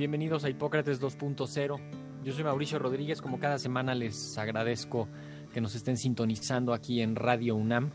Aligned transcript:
Bienvenidos 0.00 0.44
a 0.44 0.48
Hipócrates 0.48 0.98
2.0. 0.98 1.78
Yo 2.24 2.32
soy 2.32 2.42
Mauricio 2.42 2.78
Rodríguez. 2.78 3.20
Como 3.20 3.38
cada 3.38 3.58
semana 3.58 3.94
les 3.94 4.38
agradezco 4.38 5.08
que 5.52 5.60
nos 5.60 5.74
estén 5.74 5.98
sintonizando 5.98 6.72
aquí 6.72 7.02
en 7.02 7.16
Radio 7.16 7.54
UNAM. 7.54 7.90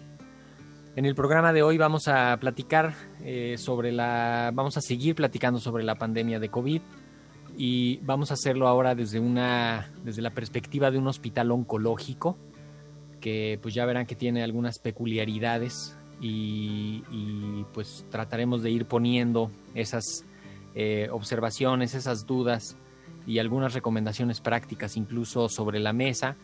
En 0.96 1.06
el 1.06 1.16
programa 1.16 1.52
de 1.52 1.64
hoy 1.64 1.80
vamos 1.80 2.08
a 2.08 2.38
platicar 2.40 2.94
eh, 3.24 3.56
sobre 3.58 3.92
la, 3.92 4.52
vamos 4.54 4.78
a 4.78 4.82
seguir 4.82 5.16
platicando 5.16 5.60
sobre 5.60 5.84
la 5.84 5.96
pandemia 5.96 6.40
de 6.40 6.50
COVID 6.50 6.82
y 7.58 7.98
vamos 8.04 8.30
a 8.30 8.36
hacerlo 8.36 8.68
ahora 8.68 8.94
desde 8.94 9.20
una, 9.20 9.92
desde 10.04 10.22
la 10.22 10.30
perspectiva 10.30 10.92
de 10.92 11.00
un 11.00 11.08
hospital 11.08 11.50
oncológico 11.50 12.38
que 13.20 13.58
pues 13.64 13.74
ya 13.74 13.84
verán 13.84 14.06
que 14.06 14.14
tiene 14.14 14.44
algunas 14.44 14.78
peculiaridades 14.78 15.98
y, 16.22 17.04
y 17.10 17.66
pues 17.74 18.06
trataremos 18.12 18.62
de 18.62 18.70
ir 18.70 18.86
poniendo 18.86 19.50
esas 19.74 20.24
eh, 20.76 21.08
observaciones, 21.12 21.96
esas 21.96 22.26
dudas 22.26 22.78
y 23.26 23.40
algunas 23.40 23.74
recomendaciones 23.74 24.42
prácticas 24.42 24.98
incluso 24.98 25.50
sobre 25.50 25.80
la 25.80 25.94
mesa. 25.94 26.36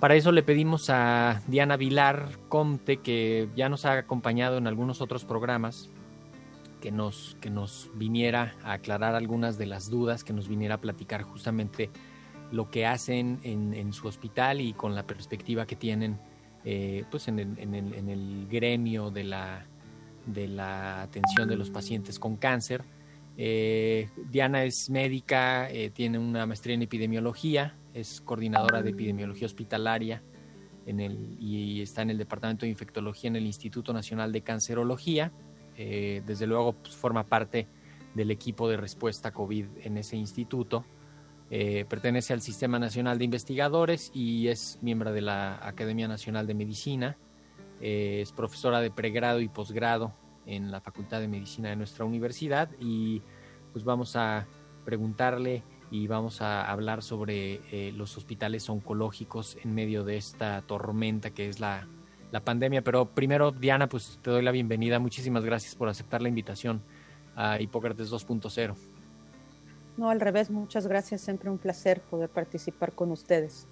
Para 0.00 0.16
eso 0.16 0.32
le 0.32 0.42
pedimos 0.42 0.90
a 0.90 1.42
Diana 1.46 1.76
Vilar 1.76 2.30
Comte, 2.48 2.96
que 2.96 3.48
ya 3.54 3.68
nos 3.68 3.84
ha 3.84 3.98
acompañado 3.98 4.58
en 4.58 4.66
algunos 4.66 5.00
otros 5.00 5.24
programas, 5.24 5.90
que 6.80 6.90
nos, 6.90 7.36
que 7.40 7.50
nos 7.50 7.88
viniera 7.94 8.56
a 8.64 8.72
aclarar 8.72 9.14
algunas 9.14 9.58
de 9.58 9.66
las 9.66 9.90
dudas, 9.90 10.24
que 10.24 10.32
nos 10.32 10.48
viniera 10.48 10.76
a 10.76 10.80
platicar 10.80 11.22
justamente 11.22 11.90
lo 12.50 12.68
que 12.70 12.84
hacen 12.84 13.38
en, 13.44 13.92
su 13.92 14.08
hospital 14.08 14.60
y 14.60 14.72
con 14.72 14.94
la 14.94 15.06
perspectiva 15.06 15.66
que 15.66 15.76
tienen 15.76 16.18
eh, 16.64 17.04
pues 17.10 17.28
en 17.28 17.38
el, 17.38 17.58
en 17.58 18.08
el 18.08 18.48
gremio 18.50 19.10
de 19.10 19.24
la, 19.24 19.66
de 20.26 20.48
la 20.48 21.02
atención 21.02 21.48
de 21.48 21.56
los 21.56 21.70
pacientes 21.70 22.18
con 22.18 22.36
cáncer. 22.36 22.84
Eh, 23.36 24.08
Diana 24.30 24.64
es 24.64 24.90
médica, 24.90 25.70
eh, 25.70 25.90
tiene 25.90 26.18
una 26.18 26.46
maestría 26.46 26.74
en 26.74 26.82
epidemiología, 26.82 27.76
es 27.94 28.20
coordinadora 28.20 28.82
de 28.82 28.90
epidemiología 28.90 29.46
hospitalaria 29.46 30.22
en 30.86 31.00
el, 31.00 31.36
y 31.40 31.80
está 31.80 32.02
en 32.02 32.10
el 32.10 32.18
Departamento 32.18 32.66
de 32.66 32.70
Infectología 32.70 33.28
en 33.28 33.36
el 33.36 33.46
Instituto 33.46 33.92
Nacional 33.92 34.32
de 34.32 34.42
Cancerología. 34.42 35.32
Eh, 35.76 36.22
desde 36.26 36.46
luego 36.46 36.74
pues, 36.74 36.94
forma 36.94 37.24
parte 37.24 37.66
del 38.14 38.30
equipo 38.30 38.68
de 38.68 38.76
respuesta 38.76 39.32
COVID 39.32 39.66
en 39.84 39.96
ese 39.96 40.16
instituto. 40.16 40.84
pertenece 41.48 42.32
al 42.32 42.40
Sistema 42.40 42.78
Nacional 42.78 43.18
de 43.18 43.24
Investigadores 43.24 44.10
y 44.14 44.48
es 44.48 44.78
miembro 44.82 45.12
de 45.12 45.20
la 45.22 45.66
Academia 45.66 46.08
Nacional 46.08 46.46
de 46.46 46.54
Medicina. 46.54 47.16
es 47.80 48.32
profesora 48.32 48.80
de 48.80 48.90
pregrado 48.90 49.40
y 49.40 49.48
posgrado 49.48 50.14
en 50.46 50.70
la 50.70 50.80
Facultad 50.80 51.20
de 51.20 51.28
Medicina 51.28 51.70
de 51.70 51.76
nuestra 51.76 52.04
universidad 52.04 52.70
y 52.80 53.22
pues 53.72 53.84
vamos 53.84 54.16
a 54.16 54.46
preguntarle 54.84 55.62
y 55.90 56.06
vamos 56.06 56.40
a 56.40 56.70
hablar 56.70 57.02
sobre 57.02 57.60
eh, 57.70 57.92
los 57.92 58.16
hospitales 58.16 58.68
oncológicos 58.70 59.58
en 59.62 59.74
medio 59.74 60.04
de 60.04 60.16
esta 60.16 60.62
tormenta 60.62 61.30
que 61.30 61.48
es 61.48 61.60
la, 61.60 61.86
la, 62.30 62.40
pandemia. 62.40 62.82
Pero 62.82 63.06
primero, 63.06 63.52
Diana, 63.52 63.88
pues 63.88 64.18
te 64.22 64.30
doy 64.30 64.42
la 64.42 64.52
bienvenida. 64.52 64.98
Muchísimas 64.98 65.44
gracias 65.44 65.74
por 65.74 65.88
aceptar 65.88 66.22
la 66.22 66.28
invitación 66.28 66.82
a 67.36 67.60
Hipócrates 67.60 68.10
2.0. 68.10 68.74
No, 69.98 70.08
al 70.08 70.20
revés, 70.20 70.50
muchas 70.50 70.86
gracias. 70.86 71.20
Siempre 71.20 71.50
un 71.50 71.58
placer 71.58 72.00
poder 72.00 72.30
participar 72.30 72.92
con 72.92 73.10
ustedes. 73.10 73.68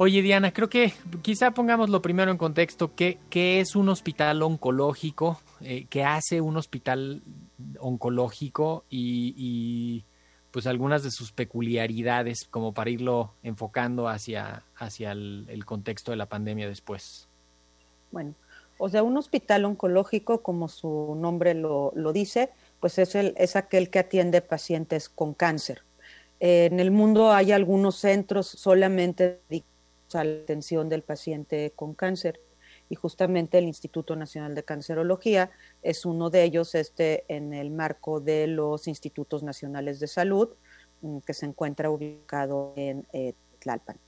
Oye, 0.00 0.22
Diana, 0.22 0.52
creo 0.52 0.68
que 0.68 0.92
quizá 1.22 1.50
pongamos 1.50 1.90
lo 1.90 2.00
primero 2.00 2.30
en 2.30 2.38
contexto. 2.38 2.94
¿Qué, 2.94 3.18
qué 3.30 3.58
es 3.58 3.74
un 3.74 3.88
hospital 3.88 4.40
oncológico? 4.42 5.40
Eh, 5.60 5.86
¿Qué 5.90 6.04
hace 6.04 6.40
un 6.40 6.56
hospital 6.56 7.20
oncológico? 7.80 8.84
Y, 8.88 10.04
pues 10.52 10.68
algunas 10.68 11.02
de 11.02 11.10
sus 11.10 11.32
peculiaridades, 11.32 12.46
como 12.48 12.72
para 12.72 12.90
irlo 12.90 13.34
enfocando 13.42 14.06
hacia, 14.06 14.62
hacia 14.76 15.10
el, 15.10 15.64
contexto 15.66 16.12
de 16.12 16.16
la 16.16 16.26
pandemia 16.26 16.68
después. 16.68 17.28
Bueno, 18.12 18.34
o 18.78 18.88
sea, 18.88 19.02
un 19.02 19.16
hospital 19.16 19.64
oncológico, 19.64 20.42
como 20.42 20.68
su 20.68 21.16
nombre 21.20 21.54
lo, 21.54 21.92
lo 21.96 22.12
dice, 22.12 22.50
pues 22.78 22.98
es, 22.98 23.16
el, 23.16 23.34
es 23.36 23.56
aquel 23.56 23.90
que 23.90 23.98
atiende 23.98 24.42
pacientes 24.42 25.08
con 25.08 25.34
cáncer. 25.34 25.82
en 26.38 26.78
el 26.78 26.92
mundo 26.92 27.32
hay 27.32 27.50
algunos 27.50 27.96
centros 27.96 28.46
solamente 28.46 29.40
dedicados 29.48 29.77
a 30.14 30.24
la 30.24 30.42
atención 30.42 30.88
del 30.88 31.02
paciente 31.02 31.72
con 31.74 31.94
cáncer. 31.94 32.40
Y 32.90 32.94
justamente 32.94 33.58
el 33.58 33.66
Instituto 33.66 34.16
Nacional 34.16 34.54
de 34.54 34.62
Cancerología 34.62 35.50
es 35.82 36.06
uno 36.06 36.30
de 36.30 36.44
ellos, 36.44 36.74
este 36.74 37.24
en 37.28 37.52
el 37.52 37.70
marco 37.70 38.20
de 38.20 38.46
los 38.46 38.88
Institutos 38.88 39.42
Nacionales 39.42 40.00
de 40.00 40.06
Salud, 40.06 40.50
mm, 41.02 41.18
que 41.18 41.34
se 41.34 41.46
encuentra 41.46 41.90
ubicado 41.90 42.72
en 42.76 43.06
eh, 43.12 43.34
Tlalpan. 43.58 43.98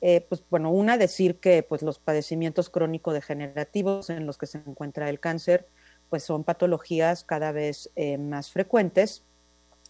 Eh, 0.00 0.26
pues 0.28 0.42
bueno, 0.50 0.70
una 0.70 0.98
decir 0.98 1.36
que 1.38 1.62
pues 1.62 1.82
los 1.82 2.00
padecimientos 2.00 2.68
crónico-degenerativos 2.70 4.10
en 4.10 4.26
los 4.26 4.36
que 4.36 4.46
se 4.46 4.58
encuentra 4.58 5.08
el 5.08 5.20
cáncer, 5.20 5.68
pues 6.10 6.24
son 6.24 6.44
patologías 6.44 7.24
cada 7.24 7.52
vez 7.52 7.90
eh, 7.94 8.18
más 8.18 8.50
frecuentes 8.50 9.24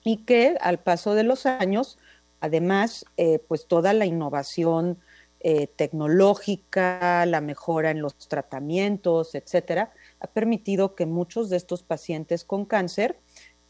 y 0.05 0.19
que 0.25 0.57
al 0.61 0.81
paso 0.81 1.15
de 1.15 1.23
los 1.23 1.47
años, 1.47 1.99
además, 2.41 3.07
pues 3.47 3.67
toda 3.67 3.93
la 3.93 4.05
innovación 4.05 4.99
eh, 5.45 5.67
tecnológica, 5.67 7.27
la 7.27 7.41
mejora 7.41 7.91
en 7.91 8.01
los 8.01 8.17
tratamientos, 8.29 9.35
etcétera, 9.35 9.93
ha 10.21 10.29
permitido 10.29 10.95
que 10.95 11.05
muchos 11.05 11.51
de 11.51 11.57
estos 11.57 11.83
pacientes 11.83 12.45
con 12.45 12.65
cáncer, 12.65 13.19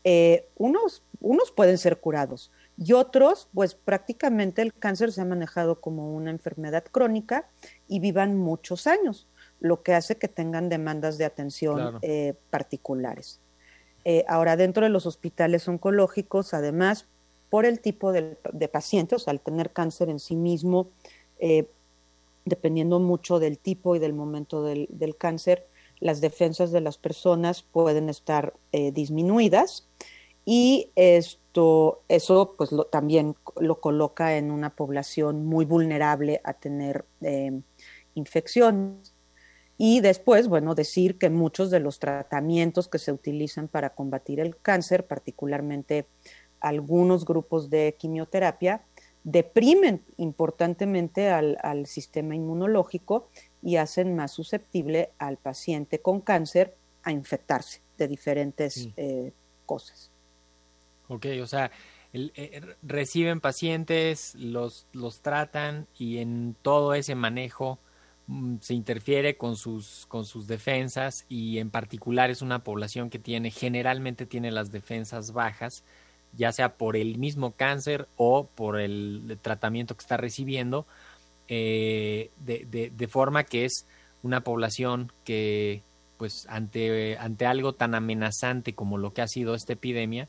eh, 0.05 0.51
unos, 0.59 1.03
unos 1.21 1.51
pueden 1.51 1.79
ser 1.79 1.99
curados 1.99 2.53
y 2.77 2.93
otros, 2.93 3.49
pues 3.55 3.75
prácticamente 3.75 4.61
el 4.61 4.75
cáncer 4.75 5.13
se 5.13 5.23
ha 5.23 5.25
manejado 5.25 5.81
como 5.81 6.15
una 6.15 6.31
enfermedad 6.31 6.85
crónica 6.85 7.49
y 7.89 8.01
vivan 8.01 8.37
muchos 8.37 8.87
años, 8.87 9.27
lo 9.59 9.83
que 9.83 9.95
hace 9.95 10.19
que 10.19 10.29
tengan 10.29 10.69
demandas 10.69 11.17
de 11.17 11.25
atención 11.25 11.99
eh, 12.03 12.35
particulares. 12.51 13.41
ahora, 14.29 14.57
dentro 14.57 14.85
de 14.85 14.91
los 14.91 15.07
hospitales 15.07 15.67
oncológicos, 15.69 16.53
además, 16.53 17.07
por 17.49 17.65
el 17.65 17.81
tipo 17.81 18.13
de, 18.13 18.37
de 18.53 18.69
pacientes, 18.69 19.27
al 19.27 19.41
tener 19.41 19.73
cáncer 19.73 20.11
en 20.11 20.19
sí 20.19 20.37
mismo, 20.37 20.91
eh, 21.45 21.67
dependiendo 22.45 23.01
mucho 23.01 23.41
del 23.41 23.59
tipo 23.59 23.97
y 23.97 23.99
del 23.99 24.13
momento 24.13 24.63
del, 24.63 25.17
cáncer, 25.19 25.67
las 25.99 26.21
defensas 26.21 26.71
de 26.71 26.81
las 26.81 26.99
personas 26.99 27.65
pueden 27.65 28.09
estar 28.09 28.55
eh, 28.71 28.93
disminuidas 28.93 29.89
y 30.45 30.91
esto, 30.95 32.03
eso 32.07 32.55
pues 32.57 32.71
también 32.93 33.35
lo 33.59 33.81
coloca 33.81 34.37
en 34.37 34.53
una 34.53 34.71
población 34.71 35.45
muy 35.45 35.65
vulnerable 35.65 36.41
a 36.45 36.55
tener 36.55 37.05
eh, 37.23 37.61
infecciones. 38.15 39.13
Y 39.79 39.99
después, 39.99 40.47
bueno, 40.47 40.77
decir 40.77 41.19
que 41.19 41.29
muchos 41.29 41.73
de 41.73 41.81
los 41.81 41.99
tratamientos 41.99 42.87
que 42.87 43.01
se 43.01 43.11
utilizan 43.11 43.67
para 43.67 43.91
combatir 43.91 44.39
el 44.39 44.57
cáncer, 44.57 45.09
particularmente 45.09 46.07
algunos 46.61 47.25
grupos 47.25 47.69
de 47.69 47.97
quimioterapia 47.99 48.85
deprimen 49.25 50.03
importantemente 50.17 51.31
al, 51.31 51.87
sistema 51.87 52.35
inmunológico 52.35 53.29
y 53.63 53.77
hacen 53.77 54.17
más 54.17 54.33
susceptible 54.33 55.11
al 55.19 55.37
paciente 55.37 56.01
con 56.01 56.21
cáncer 56.21 56.75
a 57.05 57.13
infectarse 57.13 57.81
de 57.99 58.09
diferentes 58.09 58.89
eh, 58.97 59.33
cosas. 59.67 60.11
Ok, 61.09 61.27
o 61.43 61.47
sea, 61.47 61.71
eh, 62.15 62.61
reciben 62.83 63.41
pacientes, 63.41 64.35
los, 64.35 64.87
los 64.93 65.21
tratan 65.21 65.87
y 65.97 66.19
en 66.19 66.55
todo 66.61 66.93
ese 66.95 67.15
manejo 67.15 67.79
mm, 68.27 68.57
se 68.61 68.75
interfiere 68.75 69.37
con 69.37 69.57
sus, 69.57 70.07
con 70.09 70.27
sus 70.27 70.47
defensas 70.47 71.25
y 71.29 71.59
en 71.59 71.71
particular 71.71 72.31
es 72.31 72.43
una 72.43 72.65
población 72.65 73.09
que 73.09 73.19
tiene, 73.19 73.51
generalmente 73.51 74.27
tiene 74.27 74.51
las 74.51 74.71
defensas 74.71 75.33
bajas, 75.33 75.85
ya 76.37 76.53
sea 76.53 76.75
por 76.75 76.97
el 76.97 77.19
mismo 77.19 77.53
cáncer 77.53 78.09
o 78.17 78.47
por 78.47 78.81
el, 78.81 79.39
tratamiento 79.43 79.95
que 79.97 80.03
está 80.03 80.17
recibiendo, 80.17 80.87
eh, 81.49 82.31
de, 82.45 82.91
de, 82.95 83.09
forma 83.09 83.45
que 83.45 83.65
es 83.65 83.87
una 84.23 84.43
población 84.43 85.13
que, 85.25 85.83
pues, 86.17 86.47
ante, 86.49 87.19
ante 87.19 87.47
algo 87.47 87.75
tan 87.75 87.95
amenazante 87.95 88.75
como 88.75 88.97
lo 88.97 89.13
que 89.13 89.23
ha 89.23 89.29
sido 89.29 89.55
esta 89.55 89.75
epidemia, 89.75 90.29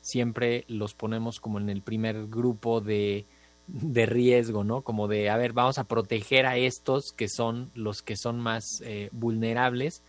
siempre 0.00 0.64
los 0.68 0.94
ponemos 0.94 1.40
como 1.40 1.58
en 1.58 1.68
el 1.68 1.82
primer 1.82 2.26
grupo 2.26 2.80
de, 2.80 3.26
de 3.66 4.06
riesgo, 4.06 4.64
¿no? 4.64 4.82
Como 4.82 5.08
de, 5.08 5.30
a 5.30 5.36
ver, 5.36 5.52
vamos 5.52 5.78
a 5.78 5.84
proteger 5.84 6.46
a 6.46 6.56
estos 6.56 7.12
que 7.12 7.28
son 7.28 7.70
los 7.74 8.02
que 8.02 8.16
son 8.16 8.40
más 8.40 8.64
eh, 8.84 9.08
vulnerables 9.12 10.02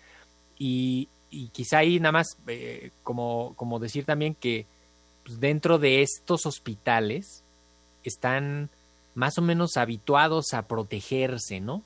y, 0.58 1.10
y, 1.30 1.50
quizá 1.50 1.80
ahí 1.80 2.00
nada 2.00 2.12
más 2.12 2.38
eh, 2.48 2.92
como, 3.04 3.54
como 3.56 3.80
decir 3.80 4.06
también 4.06 4.36
que 4.36 4.66
pues, 5.26 5.40
dentro 5.40 5.80
de 5.80 6.02
estos 6.02 6.46
hospitales 6.46 7.44
están 8.04 8.70
más 9.16 9.38
o 9.38 9.42
menos 9.42 9.78
habituados 9.78 10.54
a 10.54 10.68
protegerse, 10.68 11.60
¿no? 11.60 11.84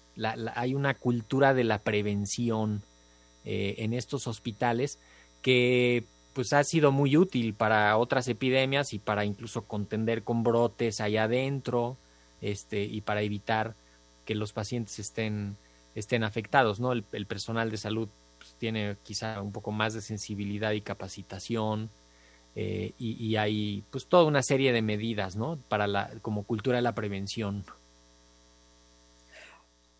hay 0.55 0.73
una 0.73 0.95
cultura 0.95 1.53
de 1.53 1.63
la 1.63 1.79
prevención 1.79 2.81
eh, 3.45 3.75
en 3.77 3.93
estos 3.93 4.25
hospitales 4.25 4.97
que 5.41 6.03
pues 6.33 6.53
ha 6.53 6.63
sido 6.63 6.91
muy 6.91 7.17
útil 7.17 7.53
para 7.53 7.97
otras 7.97 8.27
epidemias 8.27 8.93
y 8.93 8.99
para 8.99 9.25
incluso 9.25 9.63
contender 9.63 10.23
con 10.23 10.43
brotes 10.43 11.01
allá 11.01 11.23
adentro, 11.23 11.97
este, 12.41 12.83
y 12.83 13.01
para 13.01 13.21
evitar 13.21 13.73
que 14.25 14.35
los 14.35 14.53
pacientes 14.53 14.99
estén, 14.99 15.57
estén 15.95 16.23
afectados, 16.23 16.79
¿no? 16.79 16.91
El, 16.91 17.25
personal 17.25 17.71
de 17.71 17.77
salud 17.77 18.07
pues, 18.37 18.53
tiene 18.59 18.97
quizá 19.03 19.41
un 19.41 19.51
poco 19.51 19.71
más 19.71 19.93
de 19.93 20.01
sensibilidad 20.01 20.73
y 20.73 20.81
capacitación, 20.81 21.89
eh, 22.59 22.93
y, 22.97 23.35
hay 23.35 23.83
pues 23.91 24.07
toda 24.07 24.23
una 24.23 24.41
serie 24.41 24.73
de 24.73 24.81
medidas, 24.81 25.35
¿no? 25.35 25.59
Para 25.69 25.85
la, 25.85 26.09
como 26.23 26.41
cultura 26.41 26.77
de 26.77 26.81
la 26.81 26.95
prevención. 26.95 27.63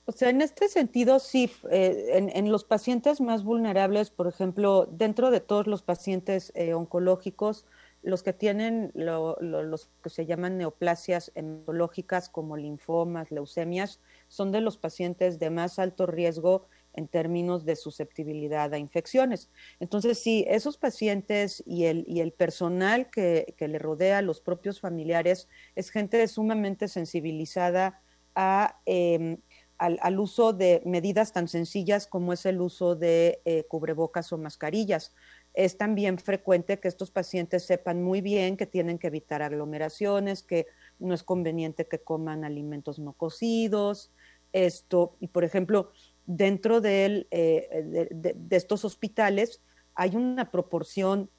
O 0.06 0.12
sea, 0.12 0.31
en 0.31 0.42
este 0.42 0.68
sentido, 0.68 1.19
sí, 1.19 1.51
eh, 1.69 2.31
en, 2.33 2.51
los 2.51 2.63
pacientes 2.63 3.21
más 3.21 3.44
vulnerables, 3.44 4.09
por 4.09 4.25
ejemplo, 4.25 4.88
dentro 4.89 5.30
de 5.30 5.39
todos 5.39 5.68
los 5.68 5.83
pacientes 5.83 6.51
eh, 6.56 6.74
oncológicos, 6.74 7.68
los 8.01 8.24
que 8.24 8.33
tienen 8.33 8.92
los 8.95 9.89
que 10.01 10.10
se 10.10 10.25
llaman 10.25 10.57
neoplasias 10.57 11.31
hematológicas 11.36 12.27
como 12.27 12.57
linfomas, 12.57 13.30
leucemias, 13.30 14.00
son 14.30 14.51
de 14.51 14.62
los 14.62 14.77
pacientes 14.77 15.38
de 15.38 15.51
más 15.51 15.77
alto 15.77 16.07
riesgo 16.07 16.65
en 16.97 17.07
términos 17.07 17.63
de 17.63 17.75
susceptibilidad 17.75 18.73
a 18.73 18.77
infecciones. 18.79 19.49
Entonces, 19.79 20.19
sí, 20.19 20.44
esos 20.49 20.77
pacientes 20.77 21.63
y 21.65 21.85
el, 21.85 22.03
y 22.07 22.19
el 22.21 22.33
personal 22.33 23.09
que, 23.09 23.55
le 23.57 23.79
rodea, 23.79 24.21
los 24.21 24.41
propios 24.41 24.81
familiares, 24.81 25.47
es 25.75 25.91
gente 25.91 26.27
sumamente 26.27 26.88
sensibilizada 26.88 28.01
a, 28.35 28.79
em, 28.85 29.38
al, 29.77 30.19
uso 30.19 30.53
de 30.53 30.81
medidas 30.85 31.33
tan 31.33 31.47
sencillas 31.47 32.07
como 32.07 32.33
es 32.33 32.47
el 32.47 32.61
uso 32.61 32.95
de 32.95 33.41
eh, 33.45 33.63
cubrebocas 33.67 34.33
o 34.33 34.39
mascarillas. 34.39 35.13
Es 35.53 35.77
también 35.77 36.17
frecuente 36.17 36.79
que 36.79 36.88
estos 36.88 37.11
pacientes 37.11 37.65
sepan 37.65 38.01
muy 38.01 38.21
bien 38.21 38.57
que 38.57 38.65
tienen 38.65 38.97
que 38.97 39.07
evitar 39.07 39.43
aglomeraciones, 39.43 40.41
que 40.41 40.65
no 40.97 41.13
es 41.13 41.21
conveniente 41.21 41.88
que 41.88 42.00
coman 42.00 42.43
alimentos 42.43 42.97
no 42.97 43.13
cocidos, 43.13 44.11
esto, 44.51 45.15
y 45.19 45.27
por 45.27 45.43
ejemplo, 45.43 45.91
dentro 46.27 46.79
eh, 46.83 47.25
de, 47.31 48.56
estos 48.56 48.85
hospitales 48.85 49.62
hay 49.95 50.15
una 50.15 50.51
proporción 50.51 51.31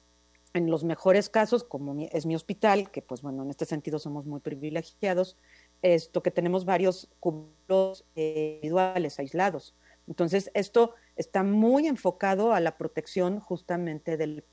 en 0.53 0.69
los 0.69 0.83
mejores 0.83 1.29
casos, 1.29 1.63
como 1.63 1.95
es 2.11 2.25
mi 2.25 2.35
hospital, 2.35 2.91
que 2.91 3.01
pues 3.01 3.21
bueno, 3.21 3.43
en 3.43 3.51
este 3.51 3.65
sentido 3.65 3.99
somos 3.99 4.25
muy 4.25 4.41
privilegiados, 4.41 5.37
esto 5.83 6.23
que 6.23 6.31
tenemos 6.31 6.65
varios 6.65 7.09
cubos 7.19 8.03
individuales 8.15 9.19
aislados. 9.19 9.75
Entonces, 10.07 10.49
esto 10.55 10.95
está 11.15 11.43
muy 11.43 11.85
enfocado 11.85 12.51
a 12.51 12.59
la 12.59 12.77
protección 12.77 13.39
justamente 13.39 14.17
del... 14.17 14.43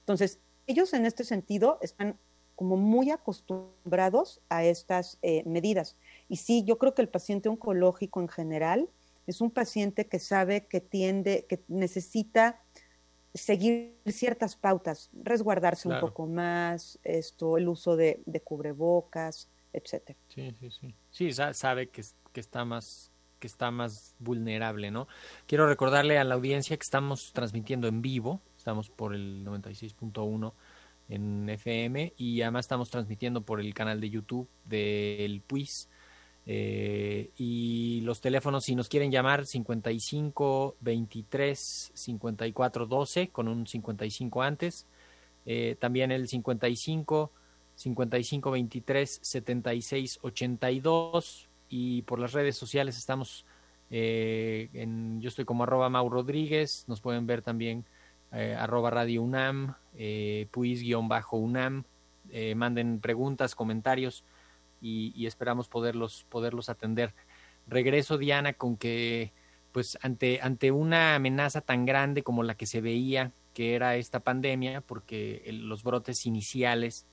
Entonces, 0.00 0.40
ellos 0.66 0.92
en 0.92 1.06
este 1.06 1.22
sentido 1.22 1.78
están 1.82 2.18
como 2.56 2.76
muy 2.76 3.10
acostumbrados 3.10 4.40
a 4.48 4.64
estas 4.64 5.18
eh, 5.22 5.44
medidas. 5.46 5.96
Y 6.28 6.36
sí, 6.36 6.64
yo 6.64 6.78
creo 6.78 6.94
que 6.94 7.02
el 7.02 7.08
paciente 7.08 7.48
oncológico 7.48 8.20
en 8.20 8.28
general 8.28 8.88
es 9.26 9.40
un 9.40 9.50
paciente 9.50 10.06
que 10.06 10.18
sabe 10.18 10.66
que 10.66 10.80
tiende, 10.80 11.46
que 11.48 11.62
necesita 11.68 12.62
seguir 13.34 13.98
ciertas 14.06 14.56
pautas, 14.56 15.10
resguardarse 15.12 15.88
un 15.88 16.00
poco 16.00 16.26
más, 16.26 16.98
esto, 17.02 17.58
el 17.58 17.68
uso 17.68 17.96
de, 17.96 18.22
cubrebocas, 18.44 19.48
etcétera. 19.72 20.18
Sí, 20.28 20.54
sí, 20.58 20.70
sí. 20.70 20.94
Sí, 21.10 21.32
sabe 21.32 21.88
que, 21.88 22.02
que 22.32 22.40
está 22.40 22.64
más 22.64 23.10
que 23.38 23.46
está 23.46 23.70
más 23.70 24.14
vulnerable, 24.18 24.90
¿no? 24.90 25.08
Quiero 25.46 25.66
recordarle 25.66 26.18
a 26.18 26.24
la 26.24 26.36
audiencia 26.36 26.74
que 26.74 26.82
estamos 26.82 27.32
transmitiendo 27.34 27.86
en 27.86 28.00
vivo, 28.00 28.40
estamos 28.56 28.88
por 28.88 29.14
el 29.14 29.44
96.1 29.44 30.54
en 31.10 31.48
FM 31.48 32.14
y 32.16 32.40
además 32.40 32.64
estamos 32.64 32.90
transmitiendo 32.90 33.42
por 33.42 33.60
el 33.60 33.74
canal 33.74 34.00
de 34.00 34.08
YouTube 34.08 34.48
del 34.64 35.42
PUIS 35.42 35.88
eh, 36.48 37.30
y 37.36 38.00
los 38.02 38.20
teléfonos, 38.20 38.64
si 38.64 38.76
nos 38.76 38.88
quieren 38.88 39.10
llamar, 39.10 39.46
55 39.46 40.76
23 40.80 41.90
54 41.92 42.86
12 42.86 43.28
con 43.28 43.48
un 43.48 43.66
55 43.66 44.42
antes. 44.42 44.86
Eh, 45.44 45.76
también 45.78 46.12
el 46.12 46.28
55 46.28 47.32
55 47.74 48.50
23 48.50 49.18
76 49.22 50.18
82. 50.22 51.48
Y 51.68 52.02
por 52.02 52.20
las 52.20 52.32
redes 52.32 52.56
sociales 52.56 52.96
estamos. 52.96 53.44
Eh, 53.90 54.68
en, 54.72 55.20
yo 55.20 55.28
estoy 55.28 55.44
como 55.44 55.64
arroba 55.64 55.88
Mau 55.88 56.08
Rodríguez. 56.08 56.84
Nos 56.86 57.00
pueden 57.00 57.26
ver 57.26 57.42
también 57.42 57.84
arroba 58.30 58.90
Radio 58.90 59.22
UNAM, 59.22 59.76
puis-UNAM. 60.50 61.84
manden 62.54 63.00
preguntas, 63.00 63.54
comentarios 63.54 64.24
y, 64.86 65.26
esperamos 65.26 65.68
poderlos, 65.68 66.26
poderlos 66.28 66.68
atender. 66.68 67.14
Regreso, 67.66 68.18
Diana, 68.18 68.52
con 68.52 68.76
que 68.76 69.32
pues 69.72 69.98
ante, 70.00 70.40
ante 70.40 70.70
una 70.70 71.16
amenaza 71.16 71.60
tan 71.60 71.84
grande 71.84 72.22
como 72.22 72.42
la 72.42 72.54
que 72.56 72.66
se 72.66 72.80
veía, 72.80 73.32
que 73.52 73.74
era 73.74 73.96
esta 73.96 74.20
pandemia, 74.20 74.80
porque 74.80 75.42
los 75.52 75.82
brotes 75.82 76.24
iniciales 76.24 77.06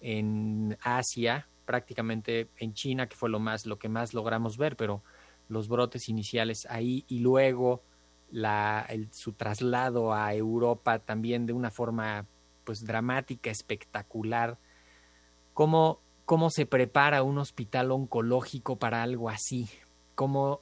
en 0.00 0.76
Asia, 0.82 1.48
prácticamente 1.64 2.48
en 2.58 2.74
China, 2.74 3.08
que 3.08 3.16
fue 3.16 3.28
lo 3.28 3.40
más, 3.40 3.66
lo 3.66 3.78
que 3.78 3.88
más 3.88 4.14
logramos 4.14 4.56
ver, 4.56 4.76
pero 4.76 5.02
los 5.48 5.68
brotes 5.68 6.08
iniciales 6.08 6.66
ahí 6.70 7.04
y 7.08 7.20
luego 7.20 7.82
la, 8.30 8.86
su 9.10 9.32
traslado 9.32 10.12
a 10.12 10.34
Europa 10.34 10.98
también 10.98 11.46
de 11.46 11.52
una 11.52 11.70
forma 11.70 12.26
pues 12.64 12.84
dramática, 12.84 13.50
espectacular. 13.50 14.58
¿Cómo, 15.54 16.00
cómo 16.26 16.50
se 16.50 16.66
prepara 16.66 17.22
un 17.22 17.38
hospital 17.38 17.92
oncológico 17.92 18.76
para 18.76 19.02
algo 19.02 19.30
así, 19.30 19.68
cómo, 20.16 20.60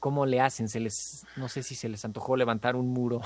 cómo 0.00 0.26
le 0.26 0.40
hacen, 0.40 0.68
se 0.68 0.80
les, 0.80 1.24
no 1.36 1.48
sé 1.48 1.62
si 1.62 1.76
se 1.76 1.88
les 1.88 2.04
antojó 2.04 2.36
levantar 2.36 2.74
un 2.74 2.88
muro 2.88 3.22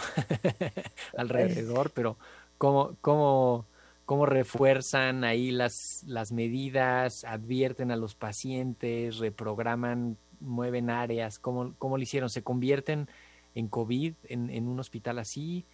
alrededor, 1.17 1.91
pero 1.91 2.19
cómo, 2.59 2.95
cómo, 3.01 3.65
cómo 4.05 4.27
refuerzan 4.27 5.25
ahí 5.25 5.51
las, 5.51 6.05
las 6.07 6.31
medidas, 6.31 7.25
advierten 7.25 7.91
a 7.91 7.97
los 7.97 8.15
pacientes, 8.15 9.17
reprograman, 9.17 10.19
mueven 10.41 10.91
áreas, 10.91 11.39
cómo, 11.39 11.75
cómo 11.79 11.97
lo 11.97 12.03
hicieron, 12.03 12.29
se 12.29 12.43
convierten 12.43 13.09
en 13.55 13.69
COVID 13.69 14.13
en, 14.25 14.51
en 14.51 14.69
un 14.69 14.79
hospital 14.79 15.19
así, 15.19 15.65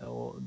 o 0.00 0.38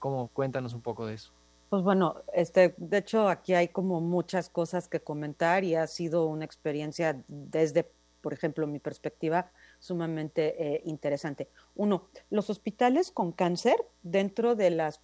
cómo 0.00 0.26
cuéntanos 0.32 0.74
un 0.74 0.80
poco 0.80 1.06
de 1.06 1.14
eso. 1.14 1.32
Pues 1.72 1.82
bueno, 1.84 2.16
este, 2.34 2.74
de 2.76 2.98
hecho 2.98 3.30
aquí 3.30 3.54
hay 3.54 3.68
como 3.68 4.02
muchas 4.02 4.50
cosas 4.50 4.88
que 4.88 5.00
comentar 5.00 5.64
y 5.64 5.74
ha 5.74 5.86
sido 5.86 6.26
una 6.26 6.44
experiencia 6.44 7.24
desde, 7.28 7.90
por 8.20 8.34
ejemplo, 8.34 8.66
mi 8.66 8.78
perspectiva 8.78 9.50
sumamente 9.78 10.54
eh, 10.62 10.82
interesante. 10.84 11.48
Uno, 11.74 12.10
los 12.28 12.50
hospitales 12.50 13.10
con 13.10 13.32
cáncer, 13.32 13.76
dentro 14.02 14.54
de 14.54 14.68
las, 14.68 15.00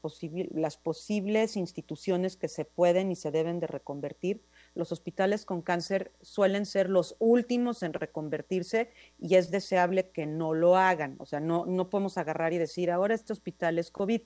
las 0.51 0.77
posibles 0.77 1.57
instituciones 1.57 2.37
que 2.37 2.49
se 2.49 2.67
pueden 2.67 3.11
y 3.13 3.17
se 3.17 3.31
deben 3.31 3.61
de 3.61 3.67
reconvertir, 3.67 4.43
los 4.75 4.93
hospitales 4.93 5.47
con 5.47 5.63
cáncer 5.63 6.13
suelen 6.21 6.67
ser 6.67 6.91
los 6.91 7.17
últimos 7.19 7.83
en 7.83 7.95
reconvertirse 7.95 8.91
y 9.19 9.37
es 9.37 9.51
deseable 9.51 10.11
que 10.11 10.27
no 10.27 10.53
lo 10.53 10.77
hagan. 10.77 11.17
O 11.19 11.25
sea, 11.25 11.41
no, 11.41 11.65
no 11.65 11.89
podemos 11.89 12.19
agarrar 12.19 12.53
y 12.53 12.59
decir, 12.59 12.91
ahora 12.91 13.15
este 13.15 13.33
hospital 13.33 13.79
es 13.79 13.91
COVID. 13.91 14.21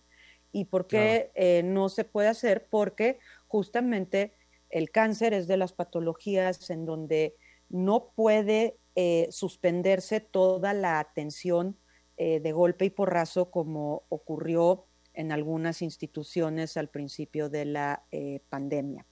¿Y 0.53 0.67
por 0.67 0.87
qué 0.87 1.31
eh, 1.35 1.63
no 1.65 1.89
se 1.89 2.05
puede 2.05 2.29
hacer? 2.29 2.67
Porque 2.69 3.19
justamente 3.49 4.35
el 4.69 4.91
cáncer 4.91 5.33
es 5.33 5.47
de 5.49 5.57
las 5.57 5.73
patologías 5.73 6.71
en 6.71 6.85
donde 6.85 7.37
no 7.71 8.13
puede 8.15 8.77
eh, 8.95 9.29
suspenderse 9.31 10.21
toda 10.21 10.75
la 10.75 11.01
atención 11.01 11.79
eh, 12.19 12.41
de 12.41 12.53
golpe 12.53 12.85
y 12.85 12.91
porrazo 12.91 13.51
como 13.51 14.05
ocurrió 14.11 14.85
en 15.15 15.33
algunas 15.33 15.81
instituciones 15.81 16.77
al 16.77 16.89
principio 16.89 17.49
de 17.49 17.65
la 17.67 18.05
pandemia. 18.49 19.07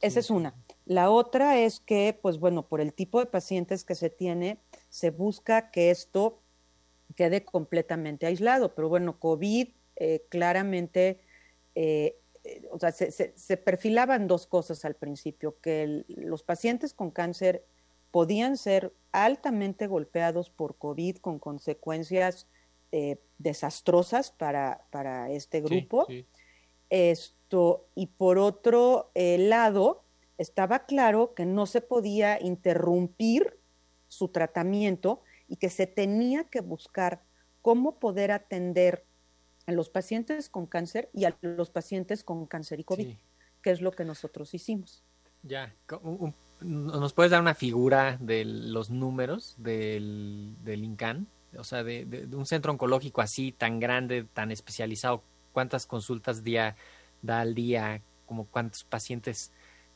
Esa 0.00 0.20
es 0.20 0.30
una. 0.30 0.54
La 0.86 1.10
otra 1.10 1.58
es 1.58 1.78
que, 1.78 2.18
pues 2.20 2.38
bueno, 2.38 2.66
por 2.66 2.80
el 2.80 2.94
tipo 2.94 3.20
de 3.20 3.26
pacientes 3.26 3.84
que 3.84 3.94
se 3.94 4.08
tiene, 4.08 4.58
se 4.88 5.10
busca 5.10 5.70
que 5.70 5.90
esto 5.90 6.40
quede 7.14 7.44
completamente 7.44 8.26
aislado. 8.26 8.74
Pero 8.74 8.88
bueno, 8.88 9.18
COVID 9.18 9.68
eh, 10.02 10.24
claramente, 10.30 11.20
eh, 11.74 12.16
eh, 12.42 12.62
o 12.70 12.78
sea, 12.78 12.90
se, 12.90 13.56
perfilaban 13.58 14.28
dos 14.28 14.46
cosas 14.46 14.86
al 14.86 14.94
principio, 14.94 15.60
que 15.60 16.06
los 16.08 16.42
pacientes 16.42 16.94
con 16.94 17.10
cáncer 17.10 17.66
podían 18.10 18.56
ser 18.56 18.94
altamente 19.12 19.86
golpeados 19.88 20.48
por 20.48 20.78
COVID 20.78 21.18
con 21.18 21.38
consecuencias 21.38 22.46
desastrosas 23.38 24.32
para, 24.32 24.86
para, 24.90 25.30
este 25.30 25.60
grupo. 25.60 26.06
Esto, 26.88 27.86
y 27.94 28.06
por 28.06 28.38
otro 28.38 29.12
lado, 29.14 30.02
estaba 30.38 30.86
claro 30.86 31.34
que 31.34 31.44
no 31.44 31.66
se 31.66 31.82
podía 31.82 32.40
interrumpir 32.40 33.60
su 34.08 34.28
tratamiento 34.28 35.20
y 35.46 35.56
que 35.56 35.68
se 35.68 35.86
tenía 35.86 36.44
que 36.44 36.62
buscar 36.62 37.22
cómo 37.60 37.98
poder 38.00 38.32
atender 38.32 39.04
a 39.66 39.72
los 39.72 39.88
pacientes 39.88 40.48
con 40.48 40.66
cáncer 40.66 41.10
y 41.12 41.24
a 41.24 41.36
los 41.42 41.70
pacientes 41.70 42.24
con 42.24 42.46
cáncer 42.46 42.80
y 42.80 42.84
COVID, 42.84 43.14
que 43.62 43.70
es 43.70 43.80
lo 43.80 43.92
que 43.92 44.04
nosotros 44.04 44.54
hicimos. 44.54 45.04
Ya, 45.42 45.74
¿nos 46.60 47.12
puedes 47.12 47.30
dar 47.30 47.40
una 47.40 47.54
figura 47.54 48.18
de 48.20 48.44
los 48.44 48.90
números 48.90 49.54
del, 49.58 50.56
del 50.62 50.84
INCAN? 50.84 51.26
O 51.56 51.64
sea, 51.64 51.82
de, 51.82 52.28
un 52.32 52.46
centro 52.46 52.72
oncológico 52.72 53.20
así, 53.20 53.52
tan 53.52 53.80
grande, 53.80 54.24
tan 54.24 54.50
especializado, 54.50 55.22
¿cuántas 55.52 55.86
consultas 55.86 56.44
día 56.44 56.76
da 57.22 57.40
al 57.40 57.54
día? 57.54 58.02
como 58.30 58.46
cuántos 58.46 58.84
pacientes 58.84 59.50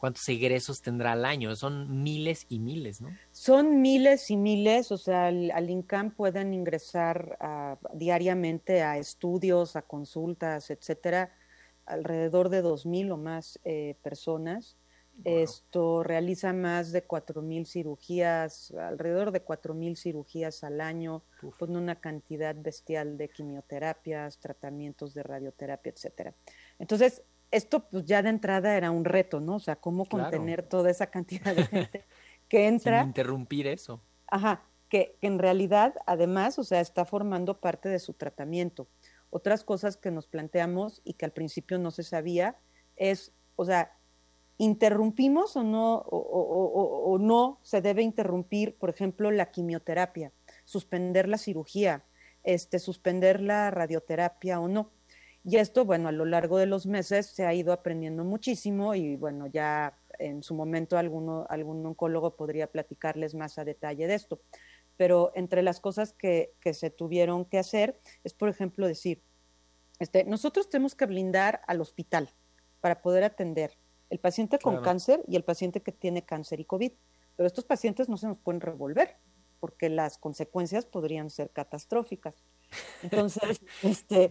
cuántos 0.04 0.28
egresos 0.28 0.82
tendrá 0.82 1.12
al 1.12 1.24
año. 1.24 1.56
Son 1.56 2.02
miles 2.02 2.44
y 2.50 2.58
miles, 2.58 3.00
¿no? 3.00 3.08
Son 3.32 3.80
miles 3.80 4.30
y 4.30 4.36
miles, 4.36 4.92
o 4.92 4.98
sea, 4.98 5.28
al, 5.28 5.70
INCAM 5.70 6.10
pueden 6.10 6.52
ingresar 6.52 7.38
diariamente 7.94 8.82
a 8.82 8.98
estudios, 8.98 9.76
a 9.76 9.80
consultas, 9.80 10.68
etcétera, 10.68 11.32
alrededor 11.86 12.50
de 12.50 12.60
dos 12.60 12.84
mil 12.84 13.12
o 13.12 13.16
más 13.16 13.58
eh, 13.64 13.96
personas. 14.02 14.76
Esto 15.24 16.02
realiza 16.02 16.52
más 16.52 16.92
de 16.92 17.04
cuatro 17.04 17.40
mil 17.40 17.64
cirugías, 17.64 18.72
alrededor 18.72 19.30
de 19.30 19.40
cuatro 19.40 19.72
mil 19.72 19.96
cirugías 19.96 20.64
al 20.64 20.82
año, 20.82 21.22
con 21.58 21.76
una 21.76 21.98
cantidad 21.98 22.54
bestial 22.54 23.16
de 23.16 23.30
quimioterapias, 23.30 24.38
tratamientos 24.38 25.14
de 25.14 25.22
radioterapia, 25.22 25.92
etcétera. 25.92 26.34
Entonces, 26.78 27.22
esto 27.54 27.88
pues 27.88 28.04
ya 28.04 28.20
de 28.20 28.30
entrada 28.30 28.76
era 28.76 28.90
un 28.90 29.04
reto, 29.04 29.40
¿no? 29.40 29.56
O 29.56 29.60
sea, 29.60 29.76
cómo 29.76 30.06
contener 30.06 30.62
toda 30.62 30.90
esa 30.90 31.06
cantidad 31.06 31.54
de 31.54 31.64
gente 31.66 32.04
que 32.48 32.66
entra. 32.66 33.00
Sin 33.00 33.08
interrumpir 33.10 33.68
eso. 33.68 34.02
Ajá, 34.26 34.64
que, 34.88 35.16
en 35.20 35.38
realidad 35.38 35.94
además, 36.06 36.58
o 36.58 36.64
sea, 36.64 36.80
está 36.80 37.04
formando 37.04 37.60
parte 37.60 37.88
de 37.88 38.00
su 38.00 38.14
tratamiento. 38.14 38.88
Otras 39.30 39.62
cosas 39.62 39.96
que 39.96 40.10
nos 40.10 40.26
planteamos 40.26 41.00
y 41.04 41.14
que 41.14 41.24
al 41.24 41.32
principio 41.32 41.78
no 41.78 41.92
se 41.92 42.02
sabía 42.02 42.56
es, 42.96 43.32
o 43.54 43.64
sea, 43.64 43.96
interrumpimos 44.58 45.56
o 45.56 45.62
no, 45.62 46.04
o, 46.08 47.18
no 47.20 47.60
se 47.62 47.80
debe 47.80 48.02
interrumpir, 48.02 48.76
por 48.76 48.90
ejemplo, 48.90 49.30
la 49.30 49.50
quimioterapia, 49.52 50.32
suspender 50.64 51.28
la 51.28 51.38
cirugía, 51.38 52.04
este, 52.42 52.78
suspender 52.78 53.40
la 53.40 53.70
radioterapia 53.70 54.60
o 54.60 54.66
no. 54.66 54.90
Y 55.44 55.58
esto, 55.58 55.84
bueno, 55.84 56.08
a 56.08 56.12
lo 56.12 56.24
largo 56.24 56.56
de 56.56 56.66
los 56.66 56.86
meses 56.86 57.26
se 57.26 57.44
ha 57.44 57.52
ido 57.52 57.72
aprendiendo 57.72 58.24
muchísimo 58.24 58.94
y 58.94 59.16
bueno, 59.16 59.46
ya 59.46 59.98
en 60.18 60.42
su 60.42 60.54
momento 60.54 60.96
alguno, 60.96 61.46
algún 61.50 61.84
oncólogo 61.84 62.34
podría 62.34 62.66
platicarles 62.66 63.34
más 63.34 63.58
a 63.58 63.64
detalle 63.64 64.06
de 64.06 64.14
esto. 64.14 64.40
Pero 64.96 65.32
entre 65.34 65.62
las 65.62 65.80
cosas 65.80 66.14
que, 66.14 66.54
que 66.60 66.72
se 66.72 66.88
tuvieron 66.88 67.44
que 67.44 67.58
hacer 67.58 68.00
es, 68.22 68.32
por 68.32 68.48
ejemplo, 68.48 68.86
decir, 68.86 69.22
este, 69.98 70.24
nosotros 70.24 70.70
tenemos 70.70 70.94
que 70.94 71.06
blindar 71.06 71.60
al 71.66 71.80
hospital 71.80 72.30
para 72.80 73.02
poder 73.02 73.24
atender 73.24 73.76
el 74.10 74.20
paciente 74.20 74.58
con 74.58 74.80
cáncer 74.82 75.22
y 75.26 75.36
el 75.36 75.44
paciente 75.44 75.82
que 75.82 75.92
tiene 75.92 76.24
cáncer 76.24 76.60
y 76.60 76.64
COVID. 76.64 76.92
Pero 77.36 77.46
estos 77.46 77.64
pacientes 77.64 78.08
no 78.08 78.16
se 78.16 78.28
nos 78.28 78.38
pueden 78.38 78.60
revolver 78.60 79.16
porque 79.60 79.88
las 79.88 80.18
consecuencias 80.18 80.86
podrían 80.86 81.30
ser 81.30 81.50
catastróficas. 81.50 82.34
Entonces, 83.02 83.60
este, 83.82 84.30